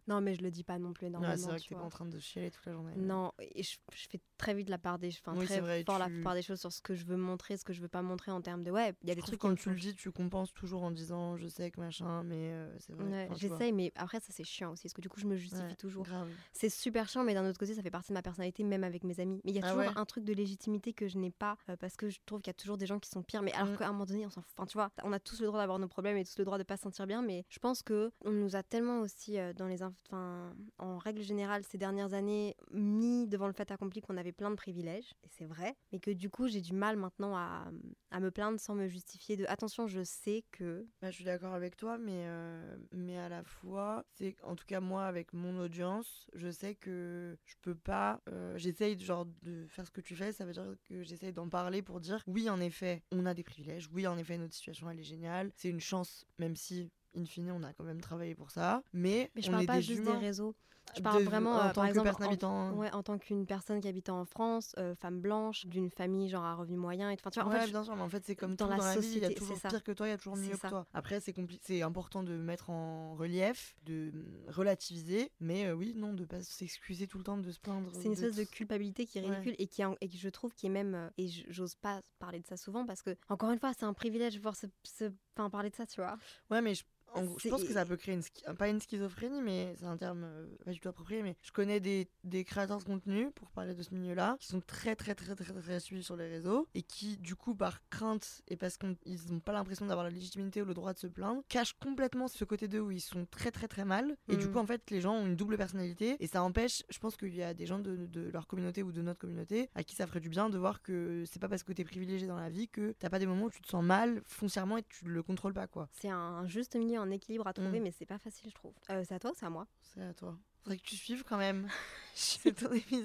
[0.08, 1.32] Non mais je le dis pas non plus énormément.
[1.32, 2.94] Ouais, c'est vrai que t'es pas en train de chialer toute la journée.
[2.96, 5.98] Non, et je, je fais très vite la part des, enfin, Oui, très vrai, fort
[5.98, 8.00] la part des choses sur ce que je veux montrer, ce que je veux pas
[8.00, 9.94] montrer en termes de ouais, il y a des Je trucs quand tu le dis,
[9.94, 13.04] tu compenses toujours en disant je sais que machin, mais euh, c'est vrai.
[13.04, 15.36] Ouais, enfin, j'essaye, mais après ça c'est chiant aussi, parce que du coup je me
[15.36, 16.06] justifie Ouais, toujours.
[16.52, 19.04] C'est super chiant, mais d'un autre côté ça fait partie de ma personnalité, même avec
[19.04, 19.40] mes amis.
[19.44, 21.76] Mais il y a Ah toujours un truc de légitimité que je n'ai pas, euh,
[21.76, 23.42] parce que je trouve qu'il y a toujours des gens qui sont pires.
[23.42, 23.76] Mais alors Mm.
[23.76, 24.52] qu'à un moment donné, on s'en fout.
[24.56, 26.58] Enfin, tu vois, on a tous le droit d'avoir nos problèmes et tous le droit
[26.58, 29.52] de pas se sentir bien, mais je pense que on nous a tellement aussi euh,
[29.52, 34.16] dans les, enfin, en règle générale ces dernières années mis devant le fait accompli qu'on
[34.16, 37.36] avait plein de privilèges, et c'est vrai, mais que du coup j'ai du mal maintenant
[37.36, 37.66] à,
[38.10, 41.54] à me plaindre sans me justifier de attention, je sais que Bah, je suis d'accord
[41.54, 45.58] avec toi, mais, euh, mais à la fois, c'est en tout cas moi avec mon
[45.58, 48.20] audience, je sais que je peux pas.
[48.28, 51.48] euh, j'essaye genre de faire ce que tu fais, ça veut dire que j'essaye d'en
[51.48, 54.88] parler pour dire oui, en effet, on a des privilèges, oui, en effet, notre situation
[54.90, 56.90] elle est géniale, c'est une chance, même si.
[57.14, 59.66] In fine, on a quand même travaillé pour ça, mais, mais je on parle est
[59.66, 60.18] pas des juste humains.
[60.18, 60.56] des réseaux.
[60.94, 62.72] Je parle De- vraiment, en euh, tant par que exemple, personne en- habitant.
[62.74, 66.44] Ouais, en tant qu'une personne qui habite en France, euh, femme blanche, d'une famille genre
[66.44, 67.10] à revenu moyen.
[67.10, 68.66] Et, enfin, tu vois, en fait, je- bien sûr, mais en fait, c'est comme dans
[68.66, 70.12] tout la dans la vie, il y a société, toujours pire que toi, il y
[70.12, 70.86] a toujours mieux que toi.
[70.92, 74.12] Après, c'est important de mettre en relief, de
[74.48, 77.90] relativiser, mais euh, oui, non, de pas s'excuser tout le temps, de se plaindre.
[77.94, 79.30] c'est une espèce de culpabilité qui est Ouais.
[79.30, 81.10] ridicule et, qui et que je trouve qui est même.
[81.18, 84.34] et j'ose pas parler de ça souvent parce que, encore une fois, c'est un privilège
[84.34, 86.16] de pouvoir se, se- enfin, parler de ça, tu vois.
[86.50, 86.84] Ouais, mais je,
[87.14, 89.96] en gros, je pense que ça peut créer une pas une schizophrénie, mais c'est un
[89.96, 91.22] terme euh, pas du tout approprié.
[91.22, 94.60] Mais je connais des, des créateurs de contenu, pour parler de ce milieu-là, qui sont
[94.60, 97.80] très, très, très, très, très, très suivis sur les réseaux et qui, du coup, par
[97.90, 101.06] crainte et parce qu'ils n'ont pas l'impression d'avoir la légitimité ou le droit de se
[101.06, 104.16] plaindre, cachent complètement ce côté d'eux où ils sont très, très, très mal.
[104.28, 104.52] Et du Mm.
[104.52, 107.34] coup, en fait, les gens ont une double personnalité et ça empêche, je pense qu'il
[107.34, 110.06] y a des gens de, de leur communauté ou de notre communauté à qui ça
[110.06, 112.68] ferait du bien de voir que c'est pas parce que t'es privilégié dans la vie
[112.68, 115.52] que t'as pas des moments où tu te sens mal foncièrement et tu le contrôles
[115.54, 115.88] pas, quoi.
[115.92, 117.82] C'est un juste milieu, un équilibre à trouver, Mm.
[117.82, 118.72] mais c'est pas facile, je trouve.
[118.90, 119.66] Euh, c'est à toi ou c'est à moi?
[119.94, 120.36] C'est à toi.
[120.62, 121.68] Faudrait que tu suives quand même.
[122.14, 122.52] C'est.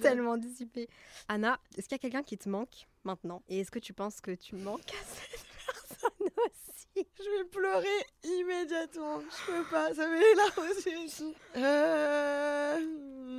[0.01, 0.87] Tellement dissipée.
[1.27, 3.41] Anna, est-ce qu'il y a quelqu'un qui te manque maintenant?
[3.49, 7.07] Et est-ce que tu penses que tu manques à cette personne aussi?
[7.19, 7.87] Je vais pleurer
[8.23, 9.21] immédiatement.
[9.21, 9.93] Je peux pas.
[9.93, 11.33] Ça met et tout.
[11.55, 12.79] Euh.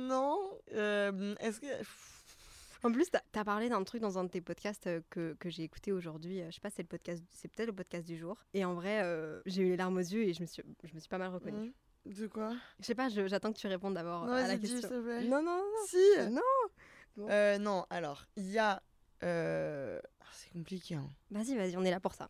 [0.07, 0.57] Non.
[0.73, 1.67] Euh, Est-ce que.
[2.83, 5.49] En plus, t'as as parlé d'un truc dans un de tes podcasts euh, que, que
[5.49, 6.41] j'ai écouté aujourd'hui.
[6.41, 8.37] Euh, Je sais pas, c'est le podcast, c'est peut-être le podcast du jour.
[8.53, 10.93] Et en vrai, euh, j'ai eu les larmes aux yeux et je me suis, je
[10.93, 11.73] me suis pas mal reconnue.
[12.05, 12.53] Hmm, De quoi?
[12.79, 14.79] Je sais pas, j'attends que tu répondes d'abord à la question.
[14.79, 15.23] s'il te plaît.
[15.23, 15.85] Non, non, non.
[15.87, 15.97] Si
[16.31, 16.41] non.
[17.17, 17.27] Bon.
[17.29, 18.81] Euh, Non, alors, il y a.
[19.23, 20.95] euh, ah, C'est compliqué.
[20.95, 21.09] hein.
[21.31, 22.29] Vas-y, vas-y, on est là pour ça.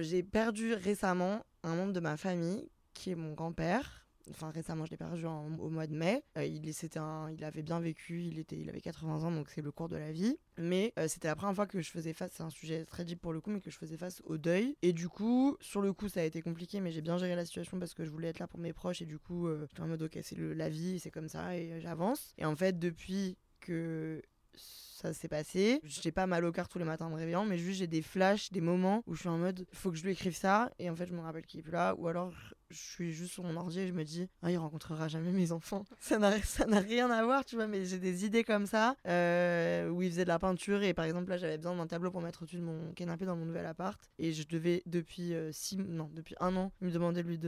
[0.00, 4.01] J'ai perdu récemment un membre de ma famille qui est mon grand-père.
[4.30, 6.22] Enfin, récemment, je l'ai perdu en- au mois de mai.
[6.38, 9.48] Euh, il, c'était un, il avait bien vécu, il, était, il avait 80 ans, donc
[9.50, 10.38] c'est le cours de la vie.
[10.58, 13.20] Mais euh, c'était la première fois que je faisais face, c'est un sujet très deep
[13.20, 14.76] pour le coup, mais que je faisais face au deuil.
[14.82, 17.44] Et du coup, sur le coup, ça a été compliqué, mais j'ai bien géré la
[17.44, 19.02] situation parce que je voulais être là pour mes proches.
[19.02, 21.72] Et du coup, euh, j'étais en mode, ok, c'est la vie, c'est comme ça, et
[21.72, 22.34] euh, j'avance.
[22.38, 24.22] Et en fait, depuis que
[24.54, 25.80] ça s'est passé.
[25.82, 28.02] J'ai pas mal au cœur tous les matins en me réveillant, mais juste j'ai des
[28.02, 30.88] flashs, des moments où je suis en mode faut que je lui écrive ça, et
[30.90, 32.32] en fait je me rappelle qu'il est plus là, ou alors
[32.72, 35.52] je suis juste sur mon ordi et je me dis ah il rencontrera jamais mes
[35.52, 35.84] enfants.
[36.00, 40.02] Ça n'a rien à voir, tu vois, mais j'ai des idées comme ça euh, où
[40.02, 42.42] il faisait de la peinture et par exemple là j'avais besoin d'un tableau pour mettre
[42.42, 46.10] au-dessus de mon canapé dans mon nouvel appart et je devais depuis euh, six non
[46.12, 47.38] depuis un an me demandait de lui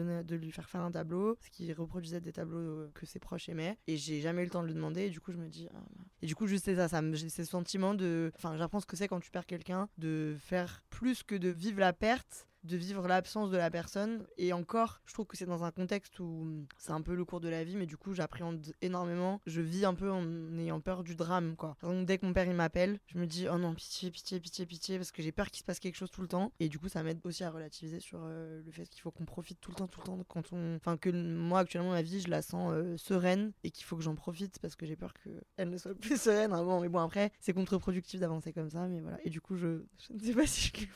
[0.44, 3.78] lui faire faire un tableau, ce qui reproduisait des tableaux euh, que ses proches aimaient
[3.86, 5.68] et j'ai jamais eu le temps de le demander et du coup je me dis
[5.74, 5.78] ah,
[6.22, 9.08] et du coup juste c'est ça, ça ce sentiment de enfin j'apprends ce que c'est
[9.08, 13.50] quand tu perds quelqu'un de faire plus que de vivre la perte de vivre l'absence
[13.50, 14.26] de la personne.
[14.38, 17.24] Et encore je trouve que c'est dans un contexte où hum, c'est un peu le
[17.24, 19.40] cours de la vie mais du coup j'appréhende énormément.
[19.46, 21.76] Je vis un peu en ayant peur du drame quoi.
[21.82, 24.66] Exemple, dès que mon père il m'appelle je me dis oh non pitié pitié pitié
[24.66, 26.78] pitié parce que j'ai peur qu'il se passe quelque chose tout le temps et du
[26.78, 29.70] coup ça m'aide aussi à relativiser sur euh, le fait qu'il faut qu'on profite tout
[29.70, 32.42] le temps tout le temps quand on enfin que moi actuellement ma vie je la
[32.42, 35.70] sens euh, sereine et qu'il faut que j'en profite parce que j'ai peur que elle
[35.70, 36.52] ne soit plus sereine.
[36.52, 36.64] Hein.
[36.64, 39.18] bon mais bon après c'est contre-productif d'avancer comme ça mais voilà.
[39.24, 40.88] Et du coup je je ne sais pas si je lui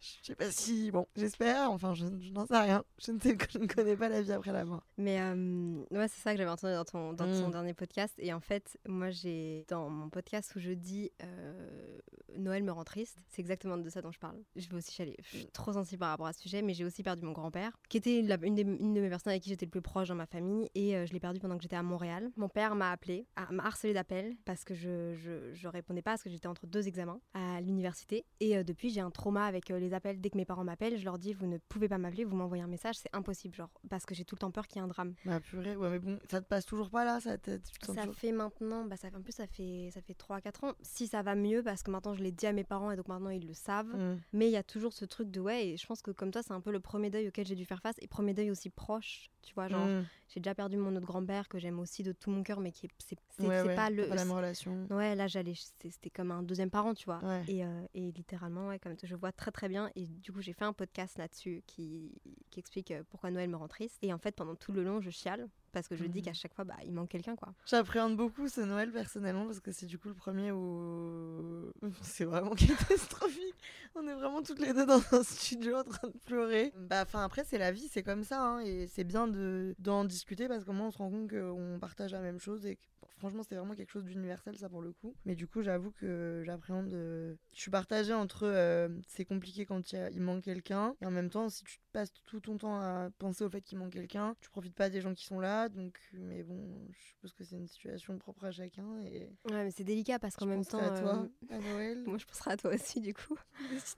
[0.00, 0.90] Je sais pas si.
[0.90, 1.70] Bon, j'espère.
[1.70, 2.84] Enfin, je, je n'en sais rien.
[3.04, 4.86] Je ne, sais, je ne connais pas la vie après la mort.
[4.98, 7.50] Mais euh, ouais, c'est ça que j'avais entendu dans ton, dans ton Mm.
[7.52, 8.14] dernier podcast.
[8.18, 11.98] Et en fait, moi, j'ai dans mon podcast où je dis euh,
[12.36, 14.38] Noël me rend triste, c'est exactement de ça dont je parle.
[14.54, 15.16] Je vais aussi chialer.
[15.22, 17.78] Je suis trop sensible par rapport à ce sujet, mais j'ai aussi perdu mon grand-père,
[17.88, 20.08] qui était la- une, des- une de mes personnes avec qui j'étais le plus proche
[20.08, 20.68] dans ma famille.
[20.74, 22.30] Et euh, je l'ai perdu pendant que j'étais à Montréal.
[22.36, 26.22] Mon père m'a appelé, m'a harcelé d'appels parce que je, je, je répondais pas parce
[26.22, 28.24] que j'étais entre deux examens à l'université.
[28.40, 30.20] Et euh, depuis, j'ai un trauma avec euh, les appels.
[30.20, 32.62] Dès que mes parents m'appellent, je leur dis Vous ne pouvez pas m'appeler, vous m'envoyez
[32.62, 33.54] un message, c'est impossible.
[33.54, 35.14] Genre, parce que j'ai tout le temps peur qu'il y ait un drame.
[35.24, 35.76] Bah, purée.
[35.76, 38.02] Ouais, mais bon, ça te passe toujours pas là ça te, tu te sens Ça
[38.02, 40.72] toujours- fait maintenant, bah ça fait, en plus ça fait, ça fait 3-4 ans.
[40.82, 43.08] Si ça va mieux, parce que maintenant je l'ai dit à mes parents et donc
[43.08, 43.94] maintenant ils le savent.
[43.96, 44.20] Mm.
[44.32, 46.42] Mais il y a toujours ce truc de ouais, et je pense que comme toi,
[46.42, 48.70] c'est un peu le premier deuil auquel j'ai dû faire face et premier deuil aussi
[48.70, 49.30] proche.
[49.42, 50.04] Tu vois, genre, Mm.
[50.28, 52.86] j'ai déjà perdu mon autre grand-père que j'aime aussi de tout mon cœur, mais qui
[52.86, 54.08] est, c'est, c'est, Ouais, ouais, pas le.
[54.08, 54.86] pas la même relation.
[54.90, 57.20] Ouais, là j'allais, c'était comme un deuxième parent, tu vois.
[57.22, 57.44] Ouais.
[57.46, 59.75] Et, euh, et littéralement, ouais, comme je vois très très bien.
[59.94, 62.12] Et du coup, j'ai fait un podcast là-dessus qui,
[62.56, 63.98] explique euh, pourquoi Noël me rend triste.
[64.02, 66.24] Et en fait, pendant tout le long, je chiale parce que je dis Mhm.
[66.24, 67.52] qu'à chaque fois, bah, il manque quelqu'un, quoi.
[67.66, 71.70] J'appréhende beaucoup ce Noël personnellement parce que c'est du coup le premier où
[72.02, 72.54] c'est vraiment
[73.00, 73.54] catastrophique.
[73.94, 76.72] On est vraiment toutes les deux dans un studio en train de pleurer.
[76.76, 80.04] Bah enfin après c'est la vie, c'est comme ça hein, et c'est bien de d'en
[80.04, 82.82] discuter parce qu'au moins on se rend compte qu'on partage la même chose et que
[83.18, 85.14] franchement c'était vraiment quelque chose d'universel ça pour le coup.
[85.24, 86.92] Mais du coup j'avoue que j'appréhende.
[86.92, 91.30] euh, Je suis partagée entre euh, c'est compliqué quand il manque quelqu'un et en même
[91.30, 94.50] temps si tu passes tout ton temps à penser au fait qu'il manque quelqu'un, tu
[94.50, 96.60] profites pas des gens qui sont là donc mais bon
[96.92, 100.36] je suppose que c'est une situation propre à chacun et Ouais, mais c'est délicat parce
[100.36, 100.78] qu'en même temps.
[100.78, 102.02] toi euh, à Noël.
[102.06, 103.36] Moi, je penserai à toi aussi, du coup.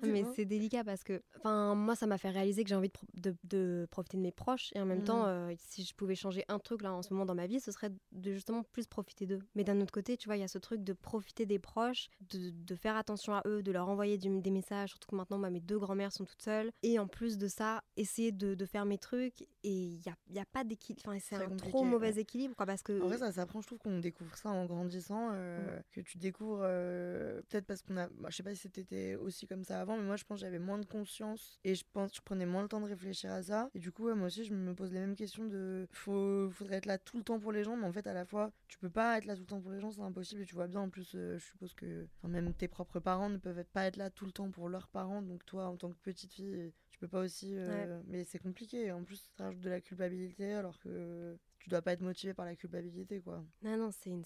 [0.02, 2.92] Mais c'est délicat parce que, enfin, moi, ça m'a fait réaliser que j'ai envie de,
[2.92, 4.70] pro- de, de profiter de mes proches.
[4.74, 5.04] Et en même Mhm.
[5.04, 7.60] temps, euh, si je pouvais changer un truc là en ce moment dans ma vie,
[7.60, 9.40] ce serait de justement plus profiter d'eux.
[9.54, 12.08] Mais d'un autre côté, tu vois, il y a ce truc de profiter des proches,
[12.30, 14.90] de, de faire attention à eux, de leur envoyer du- des messages.
[14.90, 16.70] Surtout que maintenant, bah, mes deux grand-mères sont toutes seules.
[16.82, 19.46] Et en plus de ça, essayer de, de faire mes trucs.
[19.68, 21.02] Et il n'y a, y a pas d'équilibre.
[21.10, 22.20] Enfin, c'est un compliqué, trop mauvais ouais.
[22.20, 22.64] équilibre, quoi.
[22.64, 23.02] Parce que.
[23.02, 23.60] En vrai, ça s'apprend.
[23.60, 25.28] Je trouve qu'on découvre ça en grandissant.
[25.32, 28.08] euh, Que tu découvres, euh, peut-être parce qu'on a.
[28.08, 30.46] bah, je sais pas si c'était aussi comme ça avant, mais moi, je pense que
[30.46, 33.30] j'avais moins de conscience et je pense que je prenais moins le temps de réfléchir
[33.30, 33.68] à ça.
[33.74, 35.86] Et du coup, ouais, moi aussi, je me pose les mêmes questions de.
[35.92, 38.24] Faut, faudrait être là tout le temps pour les gens, mais en fait, à la
[38.24, 40.40] fois, tu peux pas être là tout le temps pour les gens, c'est impossible.
[40.42, 42.06] Et tu vois bien, en plus, euh, je suppose que.
[42.18, 44.68] Enfin, même tes propres parents ne peuvent être- pas être là tout le temps pour
[44.70, 45.20] leurs parents.
[45.20, 47.54] Donc, toi, en tant que petite fille, tu peux pas aussi.
[47.56, 48.90] euh, Mais c'est compliqué.
[48.92, 52.46] En plus, ça rajoute de la culpabilité alors que tu dois pas être motivé par
[52.46, 53.44] la culpabilité, quoi.
[53.62, 54.24] Non, non, c'est une-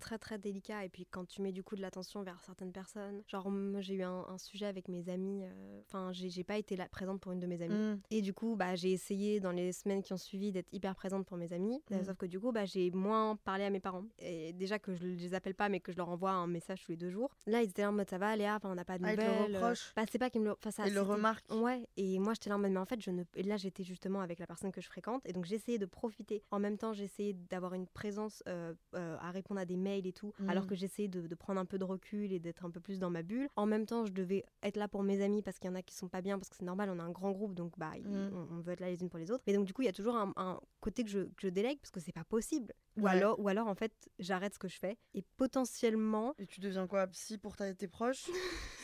[0.00, 0.84] très très délicat.
[0.84, 4.02] Et puis quand tu mets du coup de l'attention vers certaines personnes, genre j'ai eu
[4.02, 7.32] un, un sujet avec mes amis, euh, enfin j'ai j'ai pas été là, présente pour
[7.32, 7.74] une de mes amies.
[7.74, 8.00] Mm.
[8.10, 11.26] Et du coup, bah, j'ai essayé dans les semaines qui ont suivi d'être hyper présente
[11.26, 11.82] pour mes amis.
[11.92, 12.04] Euh, Mm.
[12.04, 14.04] Sauf que du coup, bah, j'ai moins parlé à mes parents.
[14.20, 16.92] Et déjà que je les appelle pas, mais que je leur envoie un message tous
[16.92, 17.36] les deux jours.
[17.46, 19.14] Là, ils étaient là en mode ça va, Léa, enfin, on n'a pas de Ah,
[19.16, 19.56] le nouvelles.
[19.56, 20.52] euh, reprochent Bah, c'est pas qu'ils me le.
[20.52, 21.50] enfin, ça, Ils le remarquent.
[21.52, 23.24] Ouais, et moi j'étais là en mode, mais en fait, je ne.
[23.34, 25.22] Et là, j'étais justement avec la personne que je fréquente.
[25.26, 26.44] Et donc, j'essayais de profiter.
[26.52, 30.12] En même temps, j'essayais d'avoir une présence euh, euh, à répondre à des mails et
[30.12, 30.32] tout.
[30.48, 32.98] Alors que j'essayais de, de prendre un peu de recul et d'être un peu plus
[32.98, 33.48] dans ma bulle.
[33.56, 35.82] En même temps, je devais être là pour mes amis parce qu'il y en a
[35.82, 37.92] qui sont pas bien, parce que c'est normal, on a un grand groupe, donc bah,
[38.04, 38.30] Mhm.
[38.32, 39.42] on, on veut être là les unes pour les autres.
[39.46, 41.48] Mais donc, du coup, il y a toujours un, un côté que je, que je
[41.48, 42.72] délègue parce que c'est pas possible.
[42.96, 43.10] Ou, Ouais.
[43.10, 44.96] alors, ou alors, en fait, j'arrête ce que je fais.
[45.14, 47.06] Et potentiellement, Et tu deviens quoi?
[47.08, 48.28] Psy pour tes proches?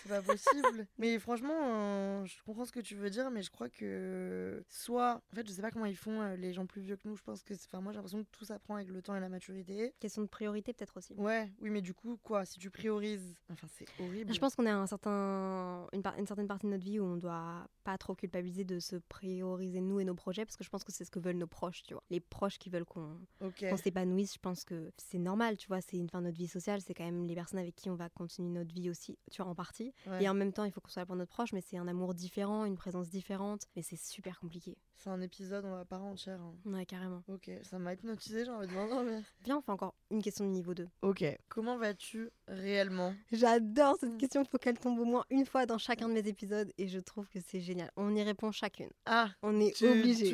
[0.02, 0.86] C'est pas possible.
[0.98, 5.22] mais franchement, euh, je comprends ce que tu veux dire, mais je crois que soit.
[5.32, 7.16] En fait, je sais pas comment ils font les gens plus vieux que nous.
[7.16, 7.54] Je pense que.
[7.54, 9.92] c'est- Enfin, moi, j'ai l'impression que tout s'apprend avec le temps et la maturité.
[9.98, 11.12] question de priorité peut-être aussi.
[11.14, 13.36] Ouais, oui, mais du coup, quoi Si tu priorises.
[13.50, 14.32] Enfin, c'est horrible.
[14.32, 17.00] Je pense qu'on est à un certain, une, par- une certaine partie de notre vie
[17.00, 20.64] où on doit pas trop culpabiliser de se prioriser nous et nos projets parce que
[20.64, 22.02] je pense que c'est ce que veulent nos proches, tu vois.
[22.10, 23.64] Les proches qui veulent qu'on Ok.
[23.68, 25.80] qu'on s'épanouisse, je pense que c'est normal, tu vois.
[25.80, 27.94] C'est une fin de notre vie sociale, c'est quand même les personnes avec qui on
[27.96, 29.92] va continuer notre vie aussi, tu vois, en partie.
[30.06, 30.22] Ouais.
[30.24, 31.88] Et en même temps, il faut qu'on soit là pour notre proche, mais c'est un
[31.88, 34.76] amour différent, une présence différente, mais c'est super compliqué.
[34.96, 36.40] C'est un épisode, on va part entière.
[36.40, 36.54] hein.
[36.64, 37.22] Ouais, carrément.
[37.28, 39.20] Ok, ça m'a hypnotisé, j'ai envie de m'endormir.
[39.44, 40.86] Viens, on fait encore une question de niveau 2.
[41.02, 41.24] Ok.
[41.48, 43.14] Comment vas-tu réellement?
[43.32, 44.18] J'adore cette Mm.
[44.18, 46.88] question, il faut qu'elle tombe au moins une fois dans chacun de mes épisodes et
[46.88, 47.90] je trouve que c'est génial.
[47.96, 48.90] On y répond chacune.
[49.06, 50.30] Ah, On est Tu- obligé.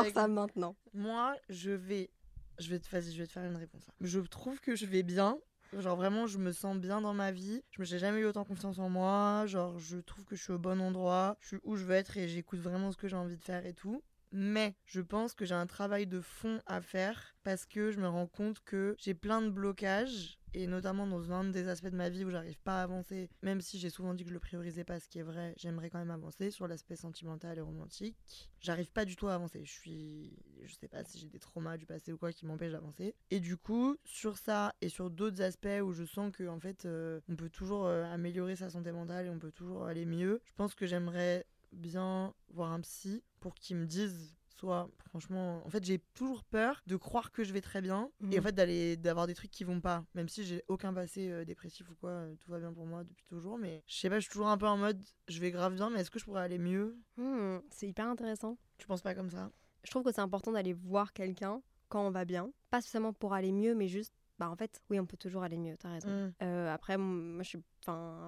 [0.00, 0.14] règles.
[0.14, 0.74] ça maintenant.
[0.94, 2.10] Moi, je vais.
[2.58, 3.86] Je vais te, vas-y, je vais te faire une réponse.
[3.86, 3.94] là.
[4.00, 5.38] Je trouve que je vais bien.
[5.78, 7.62] Genre vraiment, je me sens bien dans ma vie.
[7.70, 9.44] Je me suis jamais eu autant confiance en moi.
[9.46, 11.36] Genre, je trouve que je suis au bon endroit.
[11.40, 13.64] Je suis où je veux être et j'écoute vraiment ce que j'ai envie de faire
[13.64, 14.02] et tout.
[14.32, 18.08] Mais je pense que j'ai un travail de fond à faire parce que je me
[18.08, 22.08] rends compte que j'ai plein de blocages et notamment dans un des aspects de ma
[22.08, 24.84] vie où j'arrive pas à avancer, même si j'ai souvent dit que je le priorisais
[24.84, 28.16] pas, ce qui est vrai, j'aimerais quand même avancer sur l'aspect sentimental et romantique.
[28.60, 29.64] J'arrive pas du tout à avancer.
[29.64, 32.72] Je suis, je sais pas si j'ai des traumas du passé ou quoi qui m'empêchent
[32.72, 33.14] d'avancer.
[33.30, 36.84] Et du coup, sur ça et sur d'autres aspects où je sens que en fait,
[36.84, 40.40] euh, on peut toujours euh, améliorer sa santé mentale et on peut toujours aller mieux.
[40.44, 45.70] Je pense que j'aimerais bien voir un psy pour qu'il me dise soit franchement en
[45.70, 48.42] fait j'ai toujours peur de croire que je vais très bien et en Mhm.
[48.42, 51.88] fait d'aller d'avoir des trucs qui vont pas même si j'ai aucun passé euh, dépressif
[51.90, 54.24] ou quoi euh, tout va bien pour moi depuis toujours mais je sais pas je
[54.24, 56.42] suis toujours un peu en mode je vais grave bien mais est-ce que je pourrais
[56.42, 56.98] aller mieux?
[57.16, 58.58] Hmm, c'est hyper intéressant.
[58.76, 59.50] tu penses pas comme ça?
[59.82, 62.52] Je trouve que c'est important d'aller voir quelqu'un quand on va bien.
[62.68, 65.58] Pas spécialement pour aller mieux, mais juste, bah en fait, oui, on peut toujours aller
[65.58, 66.08] mieux, t'as raison.
[66.08, 66.32] Mm.
[66.42, 67.58] Euh, après, moi, je, suis,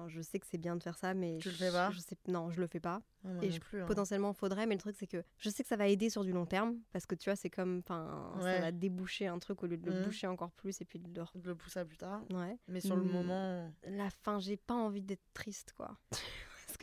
[0.07, 1.99] je sais que c'est bien de faire ça, mais Tu le je- fais pas je
[1.99, 3.01] sais, Non, je le fais pas.
[3.25, 3.85] Ah, Et je- plus, hein.
[3.87, 6.31] Potentiellement, faudrait, mais le truc, c'est que je sais que ça va aider sur du
[6.31, 8.55] long terme, parce que tu vois, c'est comme, enfin, Ouais.
[8.55, 10.03] ça va déboucher un truc au lieu de le Mhm.
[10.05, 11.23] boucher encore plus et puis de le.
[11.25, 12.57] re- je le pousse à plus tard Ouais.
[12.67, 13.11] mais sur le Mm.
[13.11, 15.97] moment La fin, j'ai pas envie d'être triste, quoi.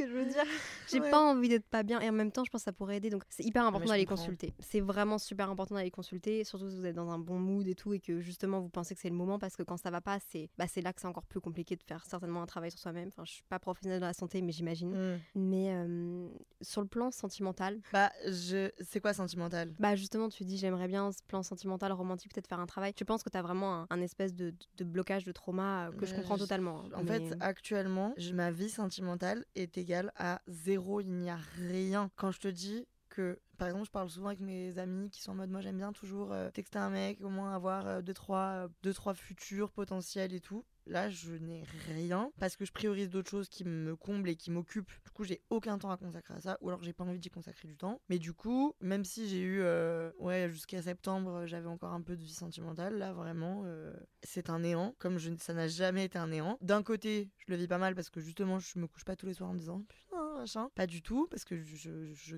[0.05, 0.45] Que je veux dire
[0.89, 1.11] J'ai Ouais.
[1.11, 3.11] pas envie d'être pas bien et en même temps, je pense que ça pourrait aider.
[3.11, 4.55] Donc, c'est hyper important mais je d'aller consulter.
[4.59, 7.75] C'est vraiment super important d'aller consulter, surtout si vous êtes dans un bon mood et
[7.75, 10.01] tout et que justement vous pensez que c'est le moment parce que quand ça va
[10.01, 12.71] pas, c'est bah, c'est là que c'est encore plus compliqué de faire certainement un travail
[12.71, 13.09] sur soi-même.
[13.09, 14.91] Enfin, je suis pas professionnelle de la santé, mais j'imagine.
[15.15, 15.21] Mm.
[15.37, 16.29] Mais euh,
[16.61, 19.73] sur le plan sentimental, bah je c'est quoi sentimental?
[19.79, 22.95] Bah justement, tu dis j'aimerais bien ce plan sentimental, romantique, peut-être faire un travail.
[22.95, 25.93] Tu penses que tu as vraiment un, un espèce de, de blocage, de trauma euh,
[25.93, 26.85] que je Mais comprends je- totalement.
[26.95, 31.01] En mais- fait, actuellement, je- ma vie sentimentale est égale à zéro.
[31.01, 32.11] Il n'y a rien.
[32.17, 35.33] Quand je te dis que, par exemple, je parle souvent avec mes amis qui sont
[35.33, 38.15] en mode, moi j'aime bien toujours euh, texter un mec, au moins avoir euh, deux,
[38.15, 40.65] trois, euh, deux, trois futurs potentiels et tout.
[40.91, 44.51] Là, je n'ai rien parce que je priorise d'autres choses qui me comblent et qui
[44.51, 44.91] m'occupent.
[45.05, 47.31] Du coup, j'ai aucun temps à consacrer à ça ou alors j'ai pas envie d'y
[47.31, 48.01] consacrer du temps.
[48.09, 52.17] Mais du coup, même si j'ai eu, euh, ouais, jusqu'à septembre, j'avais encore un peu
[52.17, 53.93] de vie sentimentale, là vraiment, euh,
[54.25, 54.97] c'est un néant.
[54.99, 56.59] Comme je, ça n'a jamais été un néant.
[56.61, 59.27] D'un côté, je le vis pas mal parce que justement, je me couche pas tous
[59.27, 60.71] les soirs en me disant putain, machin.
[60.75, 61.57] Pas du tout parce que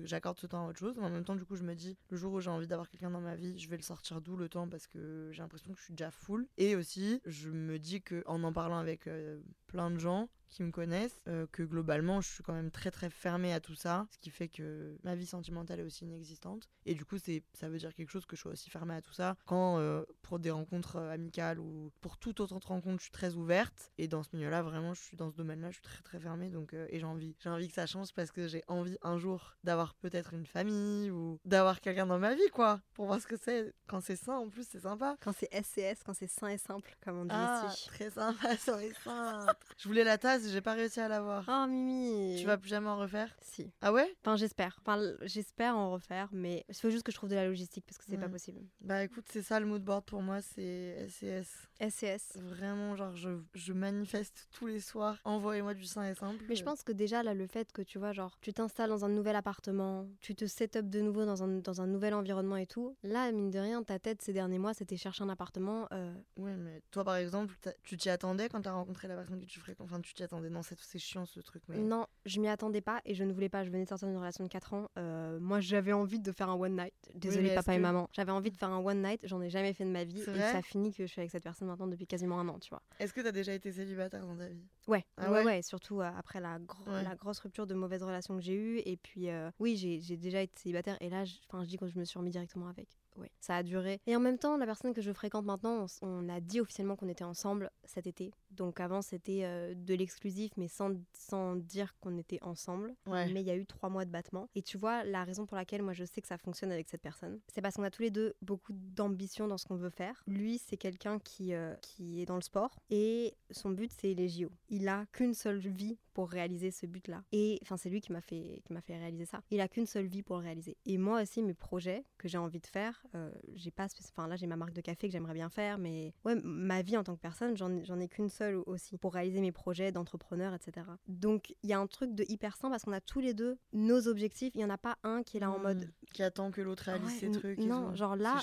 [0.05, 0.97] j'accorde ce temps à autre chose.
[0.99, 3.09] En même temps, du coup, je me dis le jour où j'ai envie d'avoir quelqu'un
[3.09, 5.79] dans ma vie, je vais le sortir d'où le temps parce que j'ai l'impression que
[5.79, 6.47] je suis déjà full.
[6.57, 10.63] Et aussi, je me dis que en en parlant avec euh, plein de gens qui
[10.63, 14.07] me connaissent, euh, que globalement, je suis quand même très très fermée à tout ça,
[14.11, 16.69] ce qui fait que ma vie sentimentale est aussi inexistante.
[16.85, 19.01] Et du coup, c'est ça veut dire quelque chose que je suis aussi fermée à
[19.01, 19.35] tout ça.
[19.45, 23.35] Quand euh, pour des rencontres euh, amicales ou pour toute autre rencontre, je suis très
[23.35, 23.91] ouverte.
[23.97, 26.49] Et dans ce milieu-là, vraiment, je suis dans ce domaine-là, je suis très très fermée.
[26.49, 29.17] Donc, euh, et j'ai envie, j'ai envie que ça change parce que j'ai envie un
[29.17, 33.27] jour d'avoir peut-être une famille ou d'avoir quelqu'un dans ma vie, quoi, pour voir ce
[33.27, 33.73] que c'est.
[33.87, 35.15] Quand c'est sain, en plus, c'est sympa.
[35.21, 37.87] Quand c'est SCS, quand c'est sain et simple, comme on dit Ah, ici.
[37.87, 38.33] très sympa,
[38.67, 39.55] va être simple.
[39.77, 41.45] Je voulais la tasse, j'ai pas réussi à l'avoir.
[41.47, 43.35] Oh Mimi Tu vas plus jamais en refaire?
[43.41, 43.71] Si.
[43.81, 44.07] Ah ouais?
[44.21, 44.77] Enfin, j'espère.
[44.81, 47.97] Enfin, j'espère en refaire, mais il faut juste que je trouve de la logistique parce
[47.97, 48.31] que c'est pas Ouais.
[48.31, 48.61] possible.
[48.81, 51.67] Bah écoute, c'est ça le mood board pour moi, c'est SCS.
[51.79, 52.37] SCS.
[52.41, 55.17] Vraiment, genre, je, je manifeste tous les soirs.
[55.25, 56.43] Envoyez-moi du sain et simple.
[56.47, 59.05] Mais je pense que déjà, là, le fait que tu vois, genre, tu t'installes dans
[59.05, 62.57] un nouvel appartement, tu te set up de nouveau dans un, dans un nouvel environnement
[62.57, 65.87] et tout, là, mine de rien, ta tête ces derniers mois, c'était chercher un appartement.
[65.91, 69.45] euh, Ouais, mais toi par exemple, tu t'y attendais quand t'as rencontré la personne que
[69.45, 70.49] tu fréquentes Enfin, tu t'y attendais.
[70.49, 71.63] Non, c'est chiant ce truc.
[71.67, 71.77] Mais...
[71.77, 73.63] Non, je m'y attendais pas et je ne voulais pas.
[73.63, 74.89] Je venais de sortir d'une relation de 4 ans.
[74.97, 76.93] Euh, moi, j'avais envie de faire un one night.
[77.15, 78.09] Désolée, papa et que- maman.
[78.13, 79.21] J'avais envie de faire un one night.
[79.23, 80.21] J'en ai jamais fait de ma vie.
[80.21, 82.69] Et ça finit que je suis avec cette personne maintenant depuis quasiment un an, tu
[82.69, 82.81] vois.
[82.99, 84.63] Est-ce que t'as déjà été célibataire dans ta vie?
[84.87, 87.03] Ouais, Ah ouais, ouais ouais, surtout euh, après la, gro- Ouais.
[87.03, 88.79] la grosse rupture de mauvaise relation que j'ai eue.
[88.85, 90.97] Et puis, euh, oui, j'ai déjà été célibataire.
[91.01, 91.33] Et là, je-
[91.63, 92.87] dis que je me suis remis directement avec.
[93.15, 94.01] Ouais, ça a duré.
[94.07, 97.07] Et en même temps, la personne que je fréquente maintenant, on a dit officiellement qu'on
[97.07, 98.31] était ensemble cet été.
[98.55, 102.95] Donc avant, c'était euh, de l'exclusif, mais sans, sans dire qu'on était ensemble.
[103.07, 103.31] Ouais.
[103.31, 104.49] Mais il y a eu trois mois de battement.
[104.55, 107.01] Et tu vois, la raison pour laquelle moi je sais que ça fonctionne avec cette
[107.01, 110.23] personne, c'est parce qu'on a tous les deux beaucoup d'ambition dans ce qu'on veut faire.
[110.27, 114.29] Lui, c'est quelqu'un qui, euh, qui est dans le sport et son but, c'est les
[114.29, 114.49] JO.
[114.69, 117.23] Il a qu'une seule vie pour réaliser ce but-là.
[117.31, 119.41] Et enfin, c'est lui qui m'a fait, qui m'a fait réaliser ça.
[119.49, 120.77] Il a qu'une seule vie pour le réaliser.
[120.85, 124.35] Et moi aussi, mes projets que j'ai envie de faire, euh, j'ai pas, enfin là,
[124.35, 127.15] j'ai ma marque de café que j'aimerais bien faire, mais ouais, ma vie en tant
[127.15, 130.85] que personne, j'en ai qu'une seule aussi pour réaliser mes projets d'entrepreneur, etc.
[131.07, 133.57] Donc il y a un truc de hyper sain parce qu'on a tous les deux
[133.73, 134.53] nos objectifs.
[134.55, 136.61] Il y en a pas un qui est là en mode Hmm, Qui attend que
[136.61, 137.57] l'autre réalise Ouais, ses trucs.
[137.59, 137.95] non, tout.
[137.95, 138.39] genre là,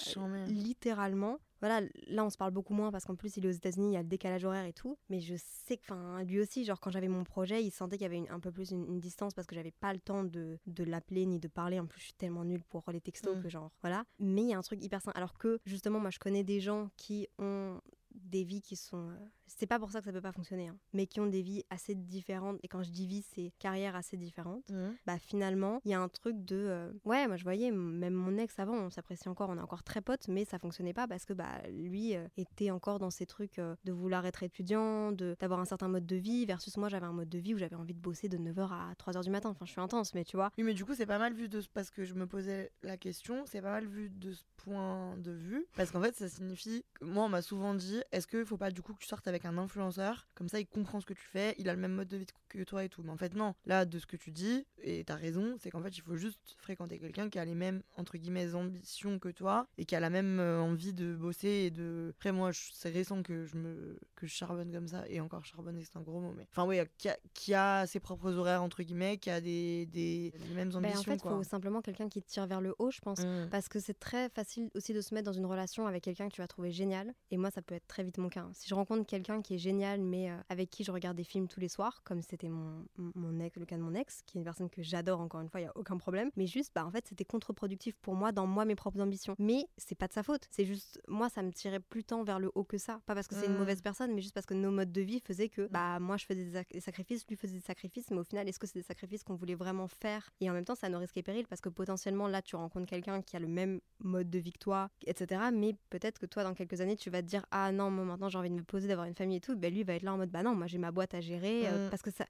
[0.65, 1.39] littéralement.
[1.61, 3.93] Voilà, là on se parle beaucoup moins parce qu'en plus il est aux États-Unis, il
[3.93, 4.97] y a le décalage horaire et tout.
[5.11, 8.05] Mais je sais que, enfin, lui aussi, genre quand j'avais mon projet, il sentait qu'il
[8.05, 10.25] y avait une- un peu plus une, une distance parce que j'avais pas le temps
[10.25, 11.79] de, de l'appeler ni de parler.
[11.79, 13.43] En plus, je suis tellement nulle pour les textos Mm.
[13.43, 14.05] que genre, voilà.
[14.19, 15.13] Mais il y a un truc hyper sain.
[15.15, 17.79] Alors que justement, moi je connais des gens qui ont
[18.15, 19.15] des vies qui sont euh,
[19.57, 21.65] c'est pas pour ça que ça peut pas fonctionner, hein, mais qui ont des vies
[21.71, 22.59] assez différentes.
[22.63, 24.69] Et quand je dis vie, c'est carrière assez différente.
[24.71, 24.95] Mhm.
[25.07, 28.37] Bah finalement, il y a un truc de euh, ouais, moi je voyais même mon
[28.39, 31.25] ex avant, on s'apprécie encore, on est encore très potes, mais ça fonctionnait pas parce
[31.25, 35.37] que bah lui euh, était encore dans ces trucs euh, de vouloir être étudiant, de
[35.41, 37.77] d'avoir un certain mode de vie versus moi j'avais un mode de vie où j'avais
[37.77, 39.51] envie de bosser de 9h à 3h du matin.
[39.51, 40.51] Enfin, je suis intense, mais tu vois.
[40.59, 42.71] Oui, mais du coup, c'est pas mal vu de ce- parce que je me posais
[42.83, 46.29] la question, c'est pas mal vu de ce point de vue parce qu'en fait, ça
[46.29, 49.07] signifie que moi, on m'a souvent dit est-ce qu'il faut pas du coup que tu
[49.09, 51.81] sortes avec un influenceur comme ça, il comprend ce que tu fais, il a le
[51.81, 53.03] même mode de vie que toi et tout.
[53.03, 53.55] Mais en fait, non.
[53.67, 56.55] Là, de ce que tu dis et t'as raison, c'est qu'en fait, il faut juste
[56.59, 60.11] fréquenter quelqu'un qui a les mêmes entre guillemets ambitions que toi et qui a la
[60.11, 62.13] même euh, envie de bosser et de.
[62.17, 65.83] Après, moi, c'est récent que je me que je charbonne comme ça et encore charbonner,
[65.85, 68.83] c'est un gros mot, mais enfin, oui, qui a, qui a ses propres horaires entre
[68.83, 71.01] guillemets, qui a des, des les mêmes Ben, ambitions.
[71.01, 73.21] en fait, il faut simplement quelqu'un qui te tire vers le haut, je pense.
[73.21, 73.49] Mm.
[73.51, 76.35] Parce que c'est très facile aussi de se mettre dans une relation avec quelqu'un que
[76.35, 77.15] tu vas trouver génial.
[77.31, 78.41] Et moi, ça peut être très vite mon cas.
[78.43, 78.51] hein.
[78.55, 81.47] Si je rencontre quelqu'un qui est génial, mais euh, avec qui je regarde des films
[81.49, 84.41] tous les soirs, comme c'était mon, mon ex, le cas de mon ex, qui est
[84.41, 86.31] une personne que j'adore encore une fois, il y a aucun problème.
[86.37, 89.35] Mais juste, bah, en fait, c'était contre-productif pour moi dans moi mes propres ambitions.
[89.39, 90.47] Mais c'est pas de sa faute.
[90.51, 93.01] C'est juste, moi, ça me tirait plus tant vers le haut que ça.
[93.07, 95.21] Pas parce que c'est une mauvaise personne, mais juste parce que nos modes de vie
[95.21, 98.19] faisaient que, bah, moi, je faisais des, sac- des sacrifices, lui faisait des sacrifices, mais
[98.19, 100.31] au final, est-ce que c'est des sacrifices qu'on voulait vraiment faire?
[100.41, 103.23] Et en même temps, ça risques et périls parce que potentiellement, là, tu rencontres quelqu'un
[103.23, 105.41] qui a le même mode de vie que toi, etc.
[105.53, 108.29] Mais peut-être que toi, dans quelques années, tu vas te dire, ah non, moi, maintenant,
[108.29, 109.55] j'ai envie de me poser, d'avoir une famille et tout.
[109.57, 111.69] Ben, lui va être là en mode, bah non, moi, j'ai ma boîte à gérer.
[111.69, 111.91] euh, Mm.
[111.91, 112.25] parce que ça,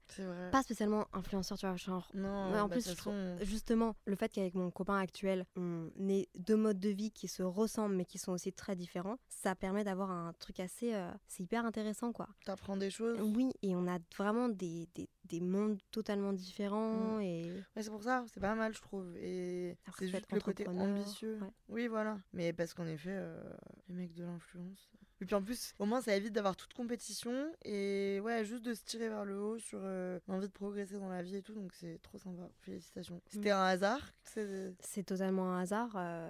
[0.51, 4.15] pas spécialement influenceur, tu vois, genre, Non, Ouais, en bah, plus, je trouve- Justement, le
[4.15, 8.05] fait qu'avec mon copain actuel, on ait deux modes de vie qui se ressemblent mais
[8.05, 10.93] qui sont aussi très différents, ça permet d'avoir un truc assez...
[10.93, 12.27] euh, c'est hyper intéressant, quoi.
[12.45, 13.19] t'apprends des choses.
[13.21, 17.21] Oui, et on a vraiment des, des, des mondes totalement différents Mm.
[17.21, 17.51] et...
[17.75, 19.15] Ouais, c'est pour ça, c'est pas mal, je trouve.
[19.17, 21.37] Et c'est juste le côté ambitieux.
[21.41, 21.53] ouais.
[21.69, 22.17] Oui, voilà.
[22.33, 23.41] Mais parce qu'en effet, euh,
[23.87, 24.89] les mecs de l'influence.
[25.21, 27.31] Et puis en plus, au moins, ça évite d'avoir toute compétition
[27.63, 31.09] et ouais, juste de se tirer vers le haut sur euh, l'envie de progresser dans
[31.09, 31.53] la vie et tout.
[31.53, 32.49] Donc c'est trop sympa.
[32.61, 33.21] Félicitations.
[33.27, 34.01] C'était un hasard.
[34.23, 35.91] c'est- totalement un hasard.
[35.95, 36.29] euh,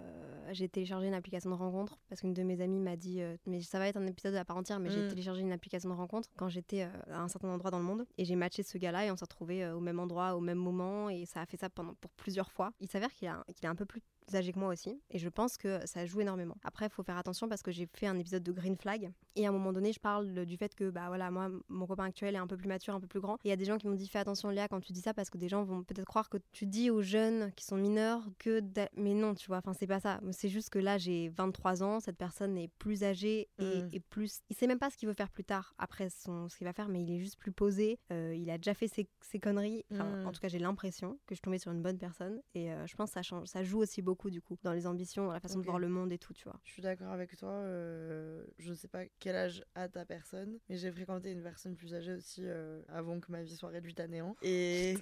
[0.52, 3.62] j'ai téléchargé une application de rencontre parce qu'une de mes amies m'a dit, euh, mais
[3.62, 5.10] ça va être un épisode à part entière, mais j'ai Mm.
[5.10, 8.26] téléchargé une application de rencontre quand j'étais à un certain endroit dans le monde et
[8.26, 11.26] j'ai matché ce gars-là et on s'est retrouvés au même endroit, au même moment et
[11.26, 12.72] ça a fait ça pendant pour plusieurs fois.
[12.80, 14.02] Il s'avère qu'il est un peu plus
[14.34, 16.56] âgé que moi aussi et je pense que ça joue énormément.
[16.64, 19.46] Après, il faut faire attention parce que j'ai fait un épisode de Green Flag et
[19.46, 22.36] à un moment donné, je parle du fait que bah voilà, moi, mon copain actuel
[22.36, 23.36] est un peu plus mature, un peu plus grand.
[23.36, 25.00] Et il y a des gens qui m'ont dit fais attention Léa quand tu dis
[25.00, 27.78] ça parce que des gens vont peut-être croire que tu dis aux jeunes qui sont
[27.78, 30.20] mineurs que d'a- mais non, tu vois, enfin c'est pas ça.
[30.32, 33.90] C'est juste que là j'ai 23 ans, cette personne est plus âgée et, Mm.
[33.94, 36.58] et plus il sait même pas ce qu'il veut faire plus tard après son ce
[36.58, 39.08] qu'il va faire mais il est juste plus posé, Euh, il a déjà fait ses,
[39.22, 39.86] ses conneries.
[39.94, 40.28] Enfin, Mm.
[40.28, 42.86] en tout cas, j'ai l'impression que je suis tombée sur une bonne personne et euh,
[42.86, 45.32] je pense que ça change ça joue aussi beaucoup du coup dans les ambitions, dans
[45.34, 46.60] la façon de voir le monde et tout, tu vois.
[46.66, 47.50] Je suis d'accord avec toi.
[47.50, 51.94] euh, je sais pas quel âge a ta personne, mais j'ai fréquenté une personne plus
[51.94, 54.36] âgée aussi euh, avant que ma vie soit réduite à néant.
[54.42, 54.96] Et.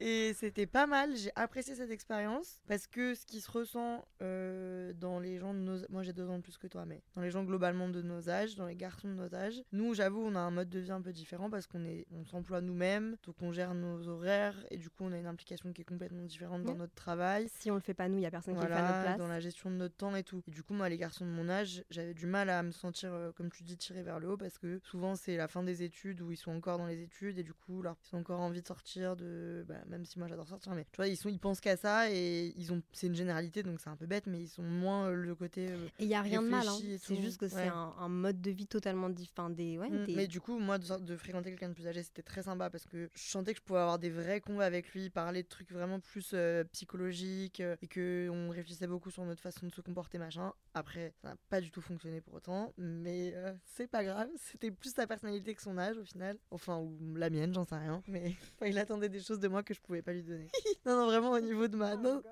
[0.00, 4.92] Et c'était pas mal, j'ai apprécié cette expérience parce que ce qui se ressent euh,
[4.94, 7.22] dans les gens de nos moi j'ai deux ans de plus que toi mais dans
[7.22, 10.34] les gens globalement de nos âges, dans les garçons de nos âges, nous j'avoue on
[10.34, 13.36] a un mode de vie un peu différent parce qu'on est on s'emploie nous-mêmes, donc
[13.40, 16.64] on gère nos horaires et du coup on a une implication qui est complètement différente
[16.64, 17.48] dans notre travail.
[17.48, 19.02] Si on le fait pas nous, il y a personne qui le fait à notre
[19.02, 19.18] place.
[19.18, 20.42] dans la gestion de notre temps et tout.
[20.46, 23.12] Et du coup, moi, les garçons de mon âge, j'avais du mal à me sentir,
[23.12, 25.82] euh, comme tu dis, tiré vers le haut parce que souvent, c'est la fin des
[25.82, 28.40] études où ils sont encore dans les études et du coup, leur, ils ont encore
[28.40, 29.64] envie de sortir, de.
[29.68, 32.10] Bah, même si moi j'adore sortir, mais tu vois, ils, sont, ils pensent qu'à ça
[32.10, 32.82] et ils ont.
[32.92, 35.68] C'est une généralité donc c'est un peu bête, mais ils sont moins euh, le côté.
[35.70, 36.76] euh, Et il y a rien de mal, hein.
[36.98, 39.50] c'est juste que c'est un, un mode de vie totalement différent.
[39.50, 42.02] Des, ouais, Mm, des- Mais du coup, moi, de, de fréquenter quelqu'un de plus âgé,
[42.02, 44.92] c'était très sympa parce que je sentais que je pouvais avoir des vrais combats avec
[44.94, 46.34] lui, parler de trucs vraiment plus
[46.72, 50.52] psychologiques et que on réfléchissait beaucoup sur notre façon de se comporter, machin.
[50.74, 54.28] Après, ça n'a pas du tout fonctionné pour autant, mais euh, c'est pas grave.
[54.36, 56.38] C'était plus sa personnalité que son âge au final.
[56.50, 58.02] Enfin, ou la mienne, j'en sais rien.
[58.08, 60.48] Mais enfin, il attendait des choses de moi que je pouvais pas lui donner.
[60.86, 61.96] non, non, vraiment au niveau de ma.
[61.96, 62.22] Non,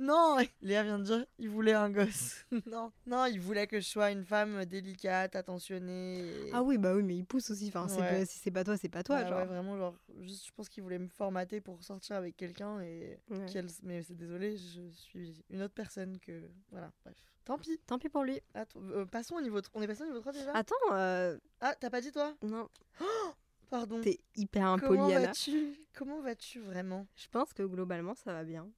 [0.00, 2.44] non, Léa vient de dire il voulait un gosse.
[2.66, 6.18] non, non, il voulait que je sois une femme délicate, attentionnée.
[6.48, 7.68] et- Ah oui, bah oui, mais il pousse aussi.
[7.68, 8.24] Enfin, Ouais.
[8.26, 9.16] si c'est pas toi, c'est pas toi.
[9.16, 9.38] Ouais, genre.
[9.38, 13.18] ouais, vraiment, genre, juste, je pense qu'il voulait me formater pour sortir avec quelqu'un et.
[13.82, 16.42] Mais c'est désolé, je suis une autre personne que.
[16.70, 17.16] Voilà, bref.
[17.44, 17.78] Tant pis.
[17.86, 18.40] Tant pis pour lui.
[18.54, 19.60] Attends, euh, passons au niveau.
[19.60, 20.52] tr- On est passé au niveau 3 déjà?
[20.54, 22.34] Attends, euh, Ah, t'as pas dit toi?
[22.42, 22.68] non,
[23.70, 24.00] Pardon.
[24.00, 25.26] t'es hyper Comment impoli, Anna.
[25.28, 25.74] vas-tu?
[25.94, 27.06] Comment vas-tu vraiment?
[27.16, 28.68] Je pense que globalement, ça va bien.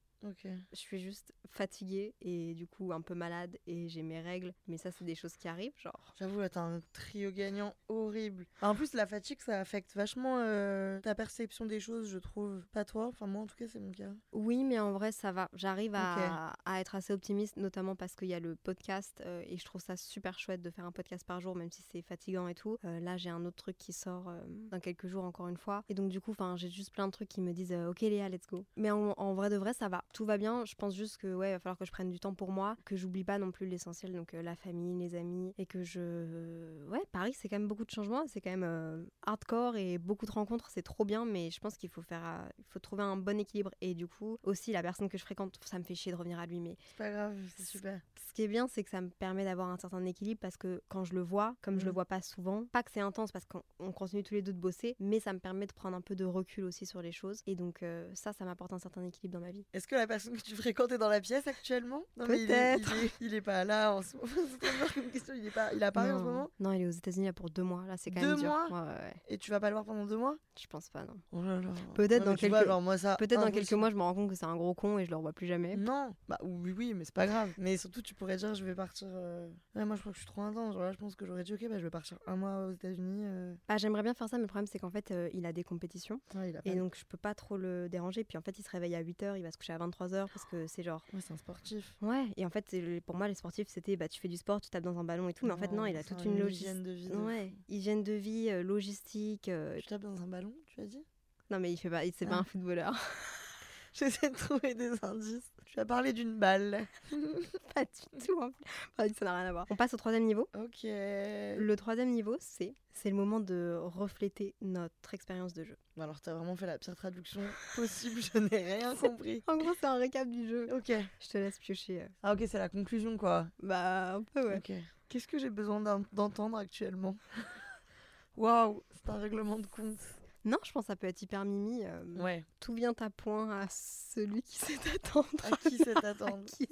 [0.41, 4.55] Je suis juste fatiguée et du coup un peu malade et j'ai mes règles.
[4.67, 6.15] Mais ça, c'est des choses qui arrivent, genre.
[6.19, 8.47] J'avoue, là, t'as un trio gagnant horrible.
[8.63, 12.65] En plus, la fatigue, ça affecte vachement euh, ta perception des choses, je trouve.
[12.73, 14.11] Pas toi, enfin moi en tout cas, c'est mon cas.
[14.33, 15.49] Oui, mais en vrai, ça va.
[15.55, 19.57] J'arrive à, à être assez optimiste, notamment parce qu'il y a le podcast euh, et
[19.57, 22.49] je trouve ça super chouette de faire un podcast par jour, même si c'est fatigant
[22.49, 22.79] et tout.
[22.85, 24.33] Euh, là, j'ai un autre truc qui sort
[24.71, 25.85] dans quelques jours, encore une fois.
[25.89, 28.47] Et donc, du coup, j'ai juste plein de trucs qui me disent Ok, Léa, let's
[28.47, 28.65] go.
[28.77, 30.05] Mais en, en vrai de vrai, ça va.
[30.13, 30.65] Tout va bien.
[30.65, 32.77] Je pense juste que, ouais, il va falloir que je prenne du temps pour moi,
[32.85, 36.87] que j'oublie pas non plus l'essentiel, donc euh, la famille, les amis, et que je.
[36.89, 38.27] Ouais, Paris, c'est quand même beaucoup de changements.
[38.27, 40.69] C'est quand même euh, hardcore et beaucoup de rencontres.
[40.71, 42.23] C'est trop bien, mais je pense qu'il faut faire.
[42.25, 43.71] euh, il faut trouver un bon équilibre.
[43.81, 46.39] Et du coup, aussi, la personne que je fréquente, ça me fait chier de revenir
[46.39, 48.01] à lui, mais C'est pas grave, c'est super.
[48.29, 50.83] ce qui est bien, c'est que ça me permet d'avoir un certain équilibre parce que
[50.89, 51.95] quand je le vois, comme je le Mhm.
[51.95, 54.59] vois pas souvent, pas que c'est intense parce qu'on on continue tous les deux de
[54.59, 57.43] bosser, mais ça me permet de prendre un peu de recul aussi sur les choses.
[57.47, 59.65] Et donc euh, ça, ça m'apporte un certain équilibre dans ma vie.
[59.73, 62.03] Est-ce que la personne que tu fréquentes est dans la pièce actuellement?
[62.17, 62.79] Non, mais il est-.
[62.79, 64.29] Il est, il est pas là en ce moment.
[64.63, 65.35] C'est comme question.
[65.35, 66.49] Il est pas, il à Paris en ce moment?
[66.61, 67.85] Non, il est aux États-Unis là pour deux mois.
[67.87, 68.49] Là, c'est quand Deux même dur.
[68.49, 68.67] mois?
[68.69, 69.15] Ouais, ouais, ouais.
[69.29, 70.37] Et tu vas pas le voir pendant deux mois?
[70.61, 71.17] Je pense pas, non.
[71.33, 71.69] Oh là là.
[71.95, 74.29] Peut-être dans vois, quelques- genre, moi, ça, Peut-être dans quelques mois, je me rends compte
[74.29, 75.77] que c'est un gros con et je le revois plus jamais.
[75.77, 77.53] Non, bah oui, oui, mais c'est pas grave.
[77.57, 79.09] Mais surtout, tu pourrais dire, je vais partir.
[79.11, 80.75] euh, Ouais, moi, je crois que je suis trop intense.
[80.75, 82.73] Genre là, je pense que j'aurais dit, ok, bah, je vais partir un mois aux
[82.73, 83.23] États-Unis.
[83.25, 83.55] euh.
[83.69, 85.65] Bah, j'aimerais bien faire ça, mais le problème, c'est qu'en fait, euh, il a des
[85.65, 86.21] compétitions.
[86.35, 86.71] Ouais, il a pas.
[86.71, 88.25] Et donc, je peux pas trop le déranger.
[88.25, 90.45] Puis en fait, il se réveille à 8h, il va se coucher à 23h parce
[90.47, 91.05] que c'est genre.
[91.13, 91.95] Ouais, c'est un sportif.
[92.03, 92.75] Ouais, et en fait,
[93.07, 95.29] pour moi, les sportifs, c'était bah, tu fais du sport, tu tapes dans un ballon
[95.29, 95.47] et tout.
[95.47, 96.69] Mais en fait, non, il a toute un- une logistique.
[96.69, 97.09] hygiène de vie.
[97.09, 97.57] de Ouais, fou.
[97.69, 99.49] hygiène de vie, euh, logistique.
[99.49, 101.05] euh, Tu tapes dans un ballon, tu as dit?
[101.51, 102.41] Non, mais il fait pas, il- c'est pas Ah.
[102.41, 102.93] un footballeur.
[103.95, 105.52] J'essaie de trouver des indices.
[105.73, 106.87] Tu as parlé d'une balle.
[107.75, 108.39] pas du tout.
[108.43, 108.51] en
[108.97, 109.09] fait.
[109.19, 109.67] Ça n'a rien à voir.
[109.71, 110.47] On passe au troisième niveau.
[110.55, 110.83] ok.
[110.85, 115.79] Le troisième niveau, c'est c'est le moment de refléter notre expérience de jeu.
[115.97, 117.41] Bon, Alors, t'as vraiment fait la pire traduction
[117.75, 118.21] possible.
[118.21, 119.43] Je n'ai rien compris.
[119.47, 120.69] En gros, c'est un récap du jeu.
[120.77, 120.93] Ok.
[121.21, 122.03] Je te laisse piocher.
[122.03, 122.09] euh.
[122.23, 123.47] Ah, ok, c'est la conclusion, quoi.
[123.63, 124.59] Bah, un peu, ouais.
[124.59, 124.73] Ok.
[125.09, 127.17] Qu'est-ce que j'ai besoin d'en- d'entendre actuellement?
[128.37, 129.99] Waouh, c'est un règlement de compte.
[130.45, 131.85] Non, je pense que ça peut être hyper mimi.
[131.85, 132.45] euh, Ouais.
[132.61, 135.29] Tout vient à point à celui qui sait attendre.
[135.45, 136.67] À qui À attendre qui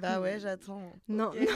[0.00, 0.92] Bah ouais, j'attends.
[1.08, 1.32] Non.
[1.32, 1.46] Non,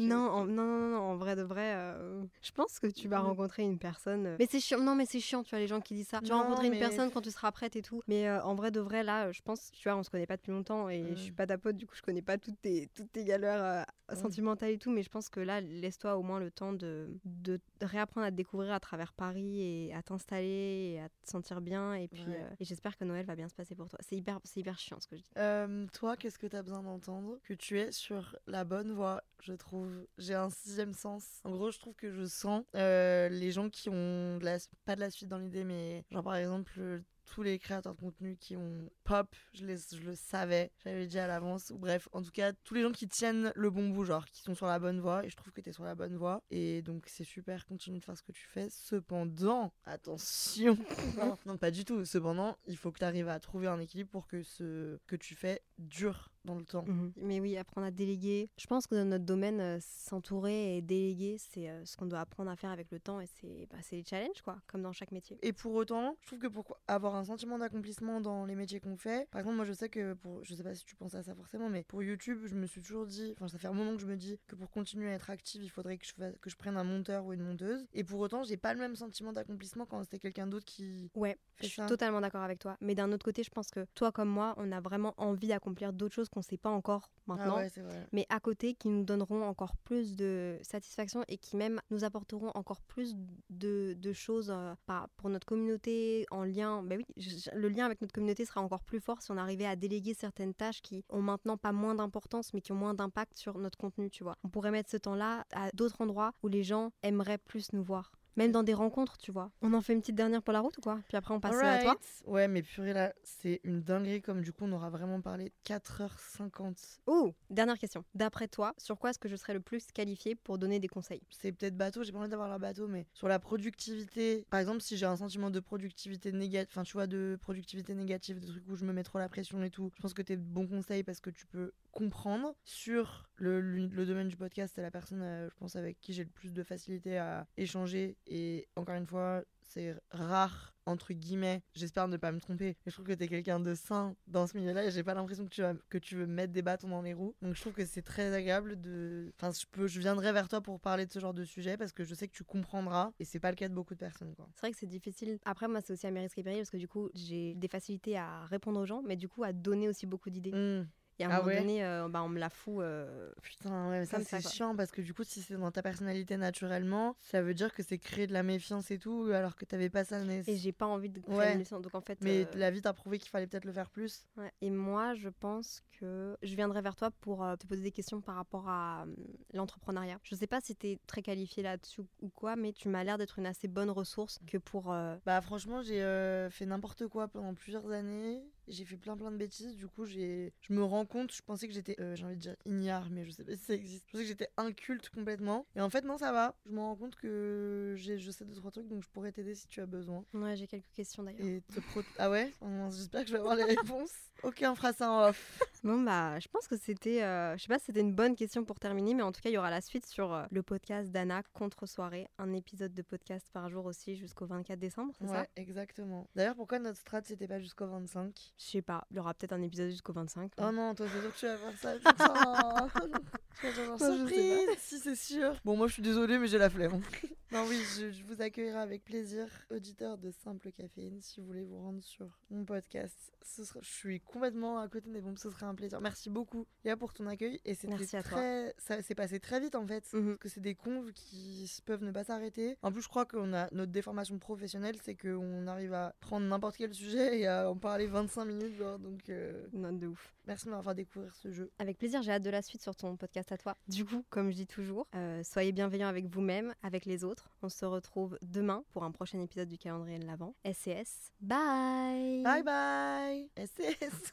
[0.00, 3.26] en, non, non, non, en vrai de vrai, euh, je pense que tu vas Mm.
[3.26, 4.26] rencontrer une personne.
[4.26, 6.20] euh, Mais c'est chiant, non, mais c'est chiant, tu vois, les gens qui disent ça.
[6.20, 8.00] Tu vas Non, rencontrer une personne quand tu seras prête et tout.
[8.06, 10.36] Mais euh, en vrai de vrai, là, je pense, tu vois, on se connaît pas
[10.36, 12.88] depuis longtemps et je suis pas ta pote, du coup, je connais pas toutes tes,
[12.94, 14.90] toutes tes galères euh, sentimentales et tout.
[14.90, 18.36] Mais je pense que là, laisse-toi au moins le temps de, de réapprendre à te
[18.36, 21.94] découvrir à travers Paris et à t'installer et à te sentir bien.
[21.94, 22.46] Et puis, Ouais.
[22.60, 23.98] et j'espère que Noël va bien se passer pour toi.
[24.02, 25.88] C'est hyper, hyper chiant ce que je dis.
[25.92, 27.38] Toi, qu'est-ce que t'as besoin d'entendre?
[27.44, 29.87] Que tu es sur la bonne voie, je trouve.
[30.18, 31.40] J'ai un sixième sens.
[31.44, 34.94] En gros, je trouve que je sens euh, les gens qui ont de la- pas
[34.96, 38.38] de la suite dans l'idée, mais genre par exemple euh, tous les créateurs de contenu
[38.38, 41.68] qui ont pop, je, les, je le savais, j'avais dit à l'avance.
[41.70, 44.40] Ou bref, en tout cas, tous les gens qui tiennent le bon bout, genre qui
[44.40, 46.42] sont sur la bonne voie, et je trouve que t'es sur la bonne voie.
[46.50, 48.68] Et donc c'est super, continue de faire ce que tu fais.
[48.70, 50.78] Cependant, attention,
[51.18, 52.04] non, non, pas du tout.
[52.06, 55.34] Cependant, il faut que tu arrives à trouver un équilibre pour que ce que tu
[55.34, 56.84] fais dure dans le temps.
[57.16, 58.48] Mais oui, apprendre à déléguer.
[58.58, 62.20] Je pense que dans notre domaine, euh, s'entourer et déléguer, c'est euh, ce qu'on doit
[62.20, 65.12] apprendre à faire avec le temps et c'est bah, les challenges, quoi, comme dans chaque
[65.12, 65.38] métier.
[65.42, 68.96] Et pour autant, je trouve que pour avoir un sentiment d'accomplissement dans les métiers qu'on
[68.96, 71.22] fait, par exemple, moi je sais que pour, je sais pas si tu penses à
[71.22, 73.94] ça forcément, mais pour YouTube, je me suis toujours dit, enfin, ça fait un moment
[73.94, 76.36] que je me dis que pour continuer à être active, il faudrait que je, fasse-
[76.40, 77.86] que je prenne un monteur ou une monteuse.
[77.92, 81.10] Et pour autant, j'ai pas le même sentiment d'accomplissement quand c'était quelqu'un d'autre qui.
[81.14, 81.86] Ouais, Fait je suis ça.
[81.86, 82.76] totalement d'accord avec toi.
[82.80, 85.92] Mais d'un autre côté, je pense que toi comme moi, on a vraiment envie d'accomplir
[85.92, 87.56] d'autres choses qu'on sait pas encore maintenant.
[87.56, 88.06] Ah ouais, vrai.
[88.12, 92.50] mais à côté qui nous donneront encore plus de satisfaction et qui même nous apporteront
[92.54, 93.16] encore plus
[93.50, 94.74] de, de choses euh,
[95.16, 96.82] pour notre communauté en lien.
[96.82, 99.66] Ben oui, je- le lien avec notre communauté sera encore plus fort si on arrivait
[99.66, 103.36] à déléguer certaines tâches qui ont maintenant pas moins d'importance mais qui ont moins d'impact
[103.36, 104.36] sur notre contenu, tu vois.
[104.44, 108.12] On pourrait mettre ce temps-là à d'autres endroits où les gens aimeraient plus nous voir.
[108.38, 109.50] Même dans des rencontres, tu vois.
[109.62, 111.00] On en fait une petite dernière pour la route ou quoi?
[111.08, 111.90] Puis après on passe à toi.
[111.90, 112.22] Alright.
[112.24, 117.00] Ouais, mais purée là, c'est une dinguerie comme du coup on aura vraiment parlé 4h50.
[117.06, 118.04] Oh, dernière question.
[118.14, 121.22] D'après toi, sur quoi est-ce que je serais le plus qualifié pour donner des conseils?
[121.30, 124.80] C'est peut-être bateau, j'ai pas envie d'avoir l'air bateau, mais sur la productivité, par exemple,
[124.82, 128.68] si j'ai un sentiment de productivité négative, enfin, tu vois, de productivité négative, de trucs
[128.68, 130.66] où je me mets trop la pression et tout, je pense que t'es de bons
[130.68, 132.54] conseils parce que tu peux comprendre.
[132.64, 136.12] Sur le, le, le domaine du podcast, c'est la personne, euh, je pense, avec qui
[136.12, 141.62] j'ai le plus de facilité à échanger, et encore une fois, c'est rare entre guillemets,
[141.74, 144.46] j'espère ne pas me tromper, mais je trouve que tu es quelqu'un de sain dans
[144.46, 146.88] ce milieu-là et j'ai pas l'impression que tu, vas, que tu veux mettre des bâtons
[146.88, 147.34] dans les roues.
[147.42, 149.32] Donc je trouve que c'est très agréable de.
[149.36, 151.92] Enfin, je, peux, je viendrai vers toi pour parler de ce genre de sujet parce
[151.92, 154.34] que je sais que tu comprendras et c'est pas le cas de beaucoup de personnes.
[154.54, 155.38] C'est vrai que c'est difficile.
[155.44, 157.68] Après, moi, c'est aussi à mes risques et périls parce que du coup, j'ai des
[157.68, 160.52] facilités à répondre aux gens, mais du coup, à donner aussi beaucoup d'idées.
[160.52, 160.86] Mmh.
[161.20, 162.76] Et à un Ah moment ouais donné, euh, bah, on me la fout.
[162.80, 165.82] euh, Putain, ouais, mais ça c'est chiant parce que du coup, si c'est dans ta
[165.82, 169.64] personnalité naturellement, ça veut dire que c'est créer de la méfiance et tout, alors que
[169.64, 170.20] t'avais pas ça.
[170.46, 171.54] Et j'ai pas envie de créer Ouais.
[171.54, 171.80] une.
[171.82, 172.18] Donc en fait.
[172.20, 174.26] Mais euh, la vie t'a prouvé qu'il fallait peut-être le faire plus.
[174.60, 178.36] Et moi, je pense que je viendrai vers toi pour te poser des questions par
[178.36, 179.14] rapport à euh,
[179.54, 180.18] l'entrepreneuriat.
[180.22, 183.38] Je sais pas si t'es très qualifié là-dessus ou quoi, mais tu m'as l'air d'être
[183.40, 184.94] une assez bonne ressource que pour.
[185.26, 188.40] Bah franchement, j'ai fait n'importe quoi pendant plusieurs années.
[188.68, 189.74] J'ai fait plein plein de bêtises.
[189.76, 191.32] Du coup, j'ai, je me rends compte.
[191.32, 193.62] Je pensais que j'étais, euh, j'ai envie de dire ignare, mais je sais pas si
[193.64, 194.04] ça existe.
[194.06, 195.66] Je pensais que j'étais inculte complètement.
[195.76, 196.54] Et en fait, non, ça va.
[196.66, 199.54] Je me rends compte que j'ai, je sais deux trois trucs, donc je pourrais t'aider
[199.54, 200.24] si tu as besoin.
[200.34, 201.40] Ouais, j'ai quelques questions d'ailleurs.
[201.46, 202.52] Et te pro- ah ouais?
[202.90, 204.12] J'espère que je vais avoir les réponses.
[204.44, 205.60] Ok, on fera ça en off.
[205.82, 208.64] Bon bah, je pense que c'était, euh, je sais pas si c'était une bonne question
[208.64, 211.10] pour terminer, mais en tout cas, il y aura la suite sur euh, le podcast
[211.10, 215.40] d'Anna contre soirée, un épisode de podcast par jour aussi jusqu'au 24 décembre, c'est ça?
[215.40, 216.28] Ouais, exactement.
[216.36, 219.52] D'ailleurs, pourquoi notre strat c'était pas jusqu'au 25 Je sais pas, il y aura peut-être
[219.52, 220.50] un épisode jusqu'au 25.
[220.58, 221.94] Oh non, toi c'est sûr que tu vas faire ça.
[222.12, 222.88] Putain.
[223.60, 224.68] tu vas avoir Non, surprise.
[224.78, 225.54] Si c'est sûr.
[225.64, 227.00] Bon, moi je suis désolée, mais j'ai la flemme.
[227.52, 231.64] non, oui, je, je vous accueillerai avec plaisir, auditeurs de Simple Caféine, si vous voulez
[231.64, 233.16] vous rendre sur mon podcast.
[233.42, 236.00] Ce sera, je suis complètement à côté des bombes, ce serait un plaisir.
[236.02, 237.60] Merci beaucoup, Léa, pour ton accueil.
[237.64, 238.32] Et c'était Merci à toi.
[238.38, 238.74] très.
[238.78, 240.04] Ça s'est passé très vite en fait.
[240.12, 240.26] Mhm.
[240.32, 242.76] Parce que c'est des conves qui peuvent ne pas s'arrêter.
[242.82, 246.76] En plus, je crois qu'on a notre déformation professionnelle, c'est qu'on arrive à prendre n'importe
[246.76, 248.76] quel sujet et à en parler 25 minutes.
[248.76, 250.34] genre, donc, euh, Note de ouf.
[250.48, 251.70] Merci de m'avoir découvrir ce jeu.
[251.78, 253.76] Avec plaisir, j'ai hâte de la suite sur ton podcast à toi.
[253.86, 257.50] Du coup, comme je dis toujours, euh, soyez bienveillants avec vous-même, avec les autres.
[257.62, 260.54] On se retrouve demain pour un prochain épisode du calendrier de l'Avent.
[260.64, 264.32] SCS, bye Bye bye SS